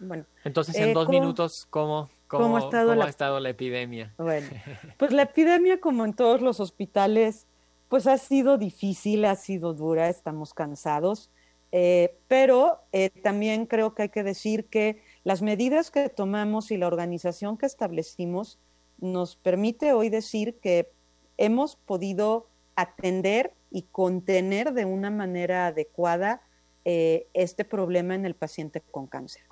Bueno. 0.00 0.26
Entonces, 0.44 0.74
en 0.74 0.88
eh, 0.88 0.92
dos 0.92 1.08
minutos, 1.08 1.68
¿cómo, 1.70 2.10
cómo, 2.26 2.56
ha, 2.56 2.60
estado, 2.60 2.96
la... 2.96 3.04
ha 3.04 3.08
estado 3.08 3.38
la 3.38 3.50
epidemia? 3.50 4.12
Bueno, 4.18 4.48
pues 4.98 5.12
la 5.12 5.22
epidemia, 5.22 5.80
como 5.80 6.04
en 6.04 6.14
todos 6.14 6.40
los 6.40 6.58
hospitales, 6.58 7.46
pues 7.88 8.08
ha 8.08 8.18
sido 8.18 8.58
difícil, 8.58 9.24
ha 9.24 9.36
sido 9.36 9.72
dura, 9.72 10.08
estamos 10.08 10.52
cansados, 10.52 11.30
eh, 11.72 12.16
pero 12.28 12.80
eh, 12.92 13.10
también 13.10 13.66
creo 13.66 13.94
que 13.94 14.02
hay 14.02 14.08
que 14.08 14.22
decir 14.22 14.66
que 14.66 15.02
las 15.24 15.42
medidas 15.42 15.90
que 15.90 16.08
tomamos 16.08 16.70
y 16.70 16.76
la 16.76 16.86
organización 16.86 17.58
que 17.58 17.66
establecimos 17.66 18.58
nos 18.98 19.36
permite 19.36 19.92
hoy 19.92 20.08
decir 20.08 20.58
que 20.60 20.90
hemos 21.36 21.76
podido 21.76 22.48
atender 22.76 23.52
y 23.70 23.82
contener 23.82 24.72
de 24.72 24.84
una 24.84 25.10
manera 25.10 25.66
adecuada 25.66 26.42
eh, 26.84 27.26
este 27.34 27.64
problema 27.64 28.14
en 28.14 28.24
el 28.24 28.34
paciente 28.34 28.80
con 28.80 29.06
cáncer. 29.06 29.42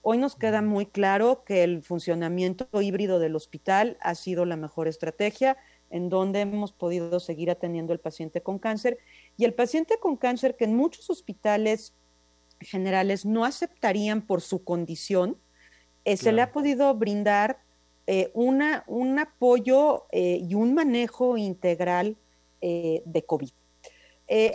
Hoy 0.00 0.16
nos 0.16 0.36
queda 0.36 0.62
muy 0.62 0.86
claro 0.86 1.44
que 1.44 1.62
el 1.64 1.82
funcionamiento 1.82 2.68
híbrido 2.80 3.18
del 3.18 3.36
hospital 3.36 3.98
ha 4.00 4.14
sido 4.14 4.46
la 4.46 4.56
mejor 4.56 4.88
estrategia 4.88 5.58
en 5.90 6.08
donde 6.08 6.40
hemos 6.40 6.72
podido 6.72 7.20
seguir 7.20 7.50
atendiendo 7.50 7.92
al 7.92 8.00
paciente 8.00 8.42
con 8.42 8.58
cáncer. 8.58 8.98
Y 9.36 9.44
el 9.44 9.54
paciente 9.54 9.98
con 10.00 10.16
cáncer 10.16 10.56
que 10.56 10.64
en 10.64 10.76
muchos 10.76 11.08
hospitales 11.10 11.94
generales 12.60 13.24
no 13.24 13.44
aceptarían 13.44 14.22
por 14.22 14.40
su 14.40 14.64
condición, 14.64 15.38
eh, 16.04 16.16
se 16.16 16.32
le 16.32 16.42
ha 16.42 16.52
podido 16.52 16.92
brindar 16.94 17.60
eh, 18.06 18.30
una, 18.34 18.84
un 18.86 19.18
apoyo 19.18 20.06
eh, 20.10 20.40
y 20.42 20.54
un 20.54 20.74
manejo 20.74 21.36
integral 21.36 22.16
de 22.60 23.24
COVID. 23.24 23.50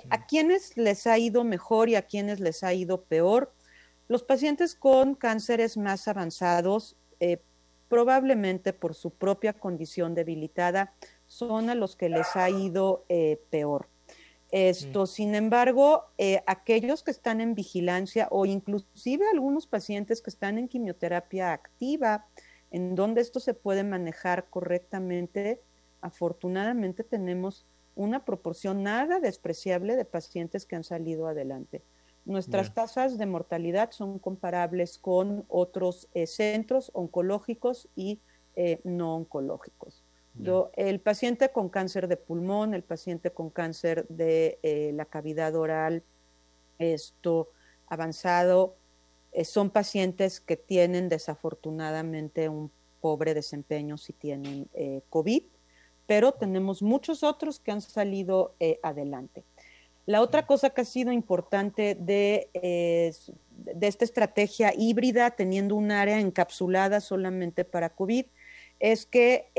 A 0.10 0.26
quienes 0.26 0.76
les 0.76 1.08
ha 1.08 1.18
ido 1.18 1.46
mejor 1.46 1.88
y 1.88 1.96
a 1.96 2.02
quienes 2.02 2.42
les 2.42 2.64
ha 2.66 2.74
ido 2.74 3.04
peor, 3.04 3.54
los 4.10 4.24
pacientes 4.24 4.76
con 4.76 5.16
cánceres 5.16 5.78
más 5.78 6.10
avanzados, 6.10 6.98
probablemente 7.88 8.74
por 8.74 8.94
su 8.94 9.12
propia 9.12 9.54
condición 9.54 10.16
debilitada, 10.16 10.94
son 11.34 11.70
a 11.70 11.76
los 11.76 11.96
que 11.96 12.10
les 12.10 12.36
ha 12.36 12.50
ido 12.50 13.06
eh, 13.10 13.42
peor. 13.50 13.90
Esto, 14.52 15.08
sin 15.08 15.34
embargo, 15.34 16.04
eh, 16.20 16.44
aquellos 16.46 17.02
que 17.02 17.10
están 17.10 17.42
en 17.42 17.56
vigilancia 17.56 18.28
o 18.30 18.46
inclusive 18.46 19.26
algunos 19.34 19.66
pacientes 19.66 20.22
que 20.22 20.30
están 20.30 20.60
en 20.60 20.68
quimioterapia 20.68 21.54
activa, 21.54 22.28
en 22.70 22.94
donde 22.94 23.22
esto 23.22 23.40
se 23.40 23.56
puede 23.56 23.84
manejar 23.84 24.52
correctamente, 24.52 25.64
afortunadamente 26.02 27.04
tenemos 27.04 27.66
una 27.96 28.26
proporción 28.26 28.84
nada 28.84 29.20
despreciable 29.20 29.96
de 29.96 30.06
pacientes 30.06 30.68
que 30.68 30.76
han 30.76 30.84
salido 30.84 31.28
adelante. 31.28 31.84
Nuestras 32.26 32.76
tasas 32.76 33.18
de 33.18 33.26
mortalidad 33.26 33.90
son 33.90 34.20
comparables 34.20 35.00
con 35.00 35.46
otros 35.48 36.10
eh, 36.14 36.28
centros 36.28 36.92
oncológicos 36.94 37.90
y 37.96 38.22
no 38.84 39.16
oncológicos 39.16 40.03
el 40.76 41.00
paciente 41.00 41.50
con 41.50 41.70
cáncer 41.70 42.08
de 42.08 42.18
pulmón, 42.18 42.74
el 42.74 42.84
paciente 42.84 43.32
con 43.32 43.50
cáncer 43.50 44.08
de 44.08 44.60
eh, 44.64 44.92
la 44.94 45.06
cavidad 45.06 45.56
oral, 45.56 46.04
esto 46.80 47.50
avanzado, 47.88 48.76
eh, 49.32 49.46
son 49.46 49.70
pacientes 49.70 50.42
que 50.42 50.58
tienen 50.58 51.08
desafortunadamente 51.08 52.50
un 52.50 52.72
pobre 53.00 53.34
desempeño 53.34 53.98
si 53.98 54.14
tienen 54.14 54.68
eh, 54.74 55.02
COVID, 55.10 55.44
pero 56.08 56.32
tenemos 56.32 56.82
muchos 56.82 57.24
otros 57.24 57.60
que 57.60 57.72
han 57.72 57.82
salido 57.82 58.56
adelante. 58.82 59.44
La 60.06 60.22
otra 60.22 60.46
cosa 60.46 60.72
que 60.72 60.82
ha 60.82 60.86
sido 60.86 61.14
importante 61.14 61.96
de, 61.96 62.50
de 62.52 63.88
esta 63.88 64.04
estrategia 64.04 64.74
híbrida, 64.76 65.32
teniendo 65.32 65.76
un 65.76 65.92
área 65.92 66.20
encapsulada 66.20 67.00
solamente 67.00 67.64
para 67.64 67.90
COVID, 67.90 68.26
es 68.82 69.06
que 69.06 69.50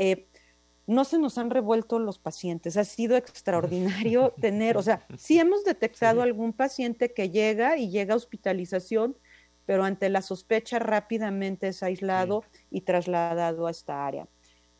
no 0.87 1.03
se 1.03 1.17
nos 1.17 1.37
han 1.37 1.49
revuelto 1.49 1.99
los 1.99 2.19
pacientes. 2.19 2.77
Ha 2.77 2.83
sido 2.83 3.15
extraordinario 3.17 4.33
tener, 4.39 4.77
o 4.77 4.83
sea, 4.83 5.05
sí 5.17 5.39
hemos 5.39 5.63
detectado 5.63 6.21
algún 6.21 6.53
paciente 6.53 7.13
que 7.13 7.29
llega 7.29 7.77
y 7.77 7.89
llega 7.89 8.13
a 8.13 8.17
hospitalización, 8.17 9.17
pero 9.65 9.83
ante 9.83 10.09
la 10.09 10.21
sospecha 10.21 10.77
rápidamente 10.79 11.69
es 11.69 11.81
aislado 11.81 12.43
y 12.69 12.81
trasladado 12.81 13.65
a 13.65 13.71
esta 13.71 14.05
área. 14.05 14.27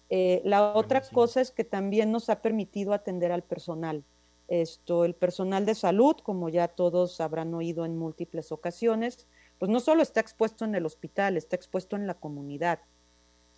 Eh, 0.10 0.42
la 0.46 0.76
otra 0.76 1.02
cosa 1.02 1.42
es 1.42 1.50
que 1.50 1.64
también 1.64 2.12
nos 2.12 2.30
ha 2.30 2.42
permitido 2.42 2.94
atender 2.94 3.32
al 3.32 3.42
personal. 3.42 4.04
Esto, 4.48 5.06
el 5.06 5.16
personal 5.16 5.66
de 5.66 5.74
salud, 5.74 6.18
como 6.18 6.50
ya 6.50 6.68
todos 6.68 7.20
habrán 7.20 7.52
oído 7.56 7.84
en 7.84 7.98
múltiples 7.98 8.52
ocasiones, 8.52 9.26
pues 9.58 9.72
no 9.72 9.80
solo 9.80 10.04
está 10.04 10.20
expuesto 10.20 10.66
en 10.66 10.76
el 10.76 10.86
hospital, 10.86 11.36
está 11.36 11.56
expuesto 11.56 11.96
en 11.96 12.06
la 12.06 12.14
comunidad 12.14 12.80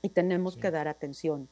y 0.01 0.09
tenemos 0.09 0.55
que 0.55 0.71
dar 0.71 0.87
atención 0.87 1.49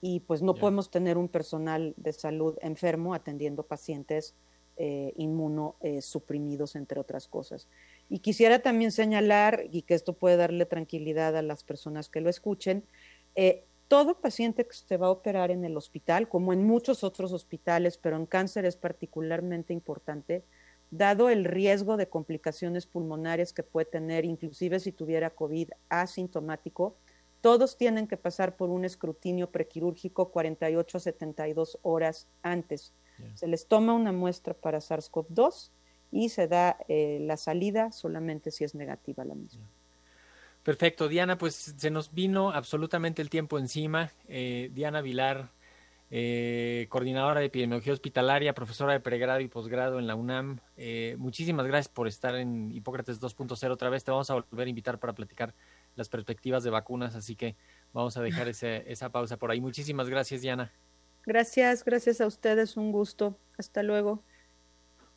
y 0.00 0.20
pues 0.20 0.42
no 0.42 0.54
podemos 0.54 0.90
tener 0.90 1.18
un 1.18 1.28
personal 1.28 1.94
de 1.96 2.12
salud 2.12 2.56
enfermo 2.60 3.14
atendiendo 3.14 3.64
pacientes 3.64 4.34
eh, 4.76 5.12
inmunosuprimidos, 5.16 6.76
entre 6.76 7.00
otras 7.00 7.26
cosas. 7.26 7.66
Y 8.08 8.20
quisiera 8.20 8.60
también 8.60 8.92
señalar, 8.92 9.64
y 9.72 9.82
que 9.82 9.94
esto 9.94 10.12
puede 10.12 10.36
darle 10.36 10.66
tranquilidad 10.66 11.36
a 11.36 11.42
las 11.42 11.64
personas 11.64 12.08
que 12.08 12.20
lo 12.20 12.30
escuchen, 12.30 12.84
eh, 13.34 13.64
todo 13.88 14.20
paciente 14.20 14.66
que 14.66 14.74
se 14.74 14.96
va 14.96 15.08
a 15.08 15.10
operar 15.10 15.50
en 15.50 15.64
el 15.64 15.76
hospital, 15.76 16.28
como 16.28 16.52
en 16.52 16.64
muchos 16.64 17.02
otros 17.02 17.32
hospitales, 17.32 17.98
pero 17.98 18.16
en 18.16 18.26
cáncer 18.26 18.66
es 18.66 18.76
particularmente 18.76 19.72
importante, 19.72 20.44
dado 20.90 21.28
el 21.28 21.44
riesgo 21.44 21.96
de 21.96 22.08
complicaciones 22.08 22.86
pulmonares 22.86 23.52
que 23.52 23.62
puede 23.62 23.86
tener, 23.86 24.24
inclusive 24.24 24.78
si 24.78 24.92
tuviera 24.92 25.30
COVID 25.30 25.70
asintomático, 25.88 26.96
todos 27.40 27.76
tienen 27.76 28.06
que 28.08 28.16
pasar 28.16 28.56
por 28.56 28.70
un 28.70 28.84
escrutinio 28.84 29.50
prequirúrgico 29.50 30.30
48 30.30 30.96
a 30.96 31.00
72 31.00 31.78
horas 31.82 32.28
antes. 32.42 32.92
Se 33.34 33.48
les 33.48 33.66
toma 33.66 33.94
una 33.94 34.12
muestra 34.12 34.54
para 34.54 34.78
SARS-CoV-2 34.78 35.70
y 36.10 36.28
se 36.28 36.48
da 36.48 36.78
eh, 36.88 37.18
la 37.20 37.36
salida 37.36 37.92
solamente 37.92 38.50
si 38.50 38.64
es 38.64 38.74
negativa 38.74 39.24
la 39.24 39.34
misma. 39.34 39.66
Perfecto, 40.62 41.08
Diana, 41.08 41.38
pues 41.38 41.54
se 41.54 41.90
nos 41.90 42.12
vino 42.12 42.50
absolutamente 42.50 43.22
el 43.22 43.30
tiempo 43.30 43.58
encima. 43.58 44.12
Eh, 44.28 44.70
Diana 44.72 45.00
Vilar, 45.00 45.50
eh, 46.10 46.86
coordinadora 46.90 47.40
de 47.40 47.46
epidemiología 47.46 47.92
hospitalaria, 47.92 48.54
profesora 48.54 48.92
de 48.92 49.00
pregrado 49.00 49.40
y 49.40 49.48
posgrado 49.48 49.98
en 49.98 50.06
la 50.06 50.14
UNAM. 50.14 50.60
muchísimas 51.16 51.66
gracias 51.66 51.92
por 51.92 52.08
estar 52.08 52.34
en 52.34 52.70
Hipócrates 52.72 53.20
2.0 53.20 53.70
otra 53.70 53.90
vez. 53.90 54.04
Te 54.04 54.10
vamos 54.10 54.30
a 54.30 54.34
volver 54.34 54.66
a 54.66 54.70
invitar 54.70 54.98
para 54.98 55.12
platicar 55.12 55.54
las 55.98 56.08
perspectivas 56.08 56.62
de 56.64 56.70
vacunas, 56.70 57.14
así 57.14 57.36
que 57.36 57.56
vamos 57.92 58.16
a 58.16 58.22
dejar 58.22 58.48
ese, 58.48 58.84
esa 58.90 59.10
pausa 59.10 59.36
por 59.36 59.50
ahí. 59.50 59.60
Muchísimas 59.60 60.08
gracias, 60.08 60.40
Diana. 60.40 60.72
Gracias, 61.26 61.84
gracias 61.84 62.22
a 62.22 62.26
ustedes, 62.26 62.78
un 62.78 62.90
gusto. 62.90 63.36
Hasta 63.58 63.82
luego. 63.82 64.22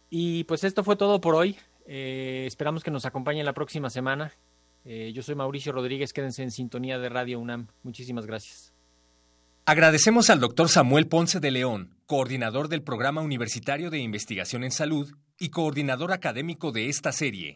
Y 0.09 0.43
pues 0.43 0.65
esto 0.65 0.83
fue 0.83 0.97
todo 0.97 1.21
por 1.21 1.35
hoy. 1.35 1.55
Eh, 1.85 2.43
esperamos 2.45 2.83
que 2.83 2.91
nos 2.91 3.05
acompañen 3.05 3.45
la 3.45 3.53
próxima 3.53 3.89
semana. 3.89 4.33
Eh, 4.83 5.11
yo 5.13 5.21
soy 5.21 5.35
Mauricio 5.35 5.71
Rodríguez, 5.71 6.11
quédense 6.11 6.43
en 6.43 6.51
sintonía 6.51 6.99
de 6.99 7.07
Radio 7.07 7.39
UNAM. 7.39 7.67
Muchísimas 7.83 8.25
gracias. 8.25 8.73
Agradecemos 9.65 10.29
al 10.29 10.39
doctor 10.39 10.69
Samuel 10.69 11.07
Ponce 11.07 11.39
de 11.39 11.51
León, 11.51 11.95
coordinador 12.07 12.67
del 12.67 12.81
Programa 12.81 13.21
Universitario 13.21 13.89
de 13.91 13.99
Investigación 13.99 14.63
en 14.63 14.71
Salud 14.71 15.13
y 15.37 15.49
coordinador 15.49 16.11
académico 16.11 16.71
de 16.71 16.89
esta 16.89 17.11
serie. 17.11 17.55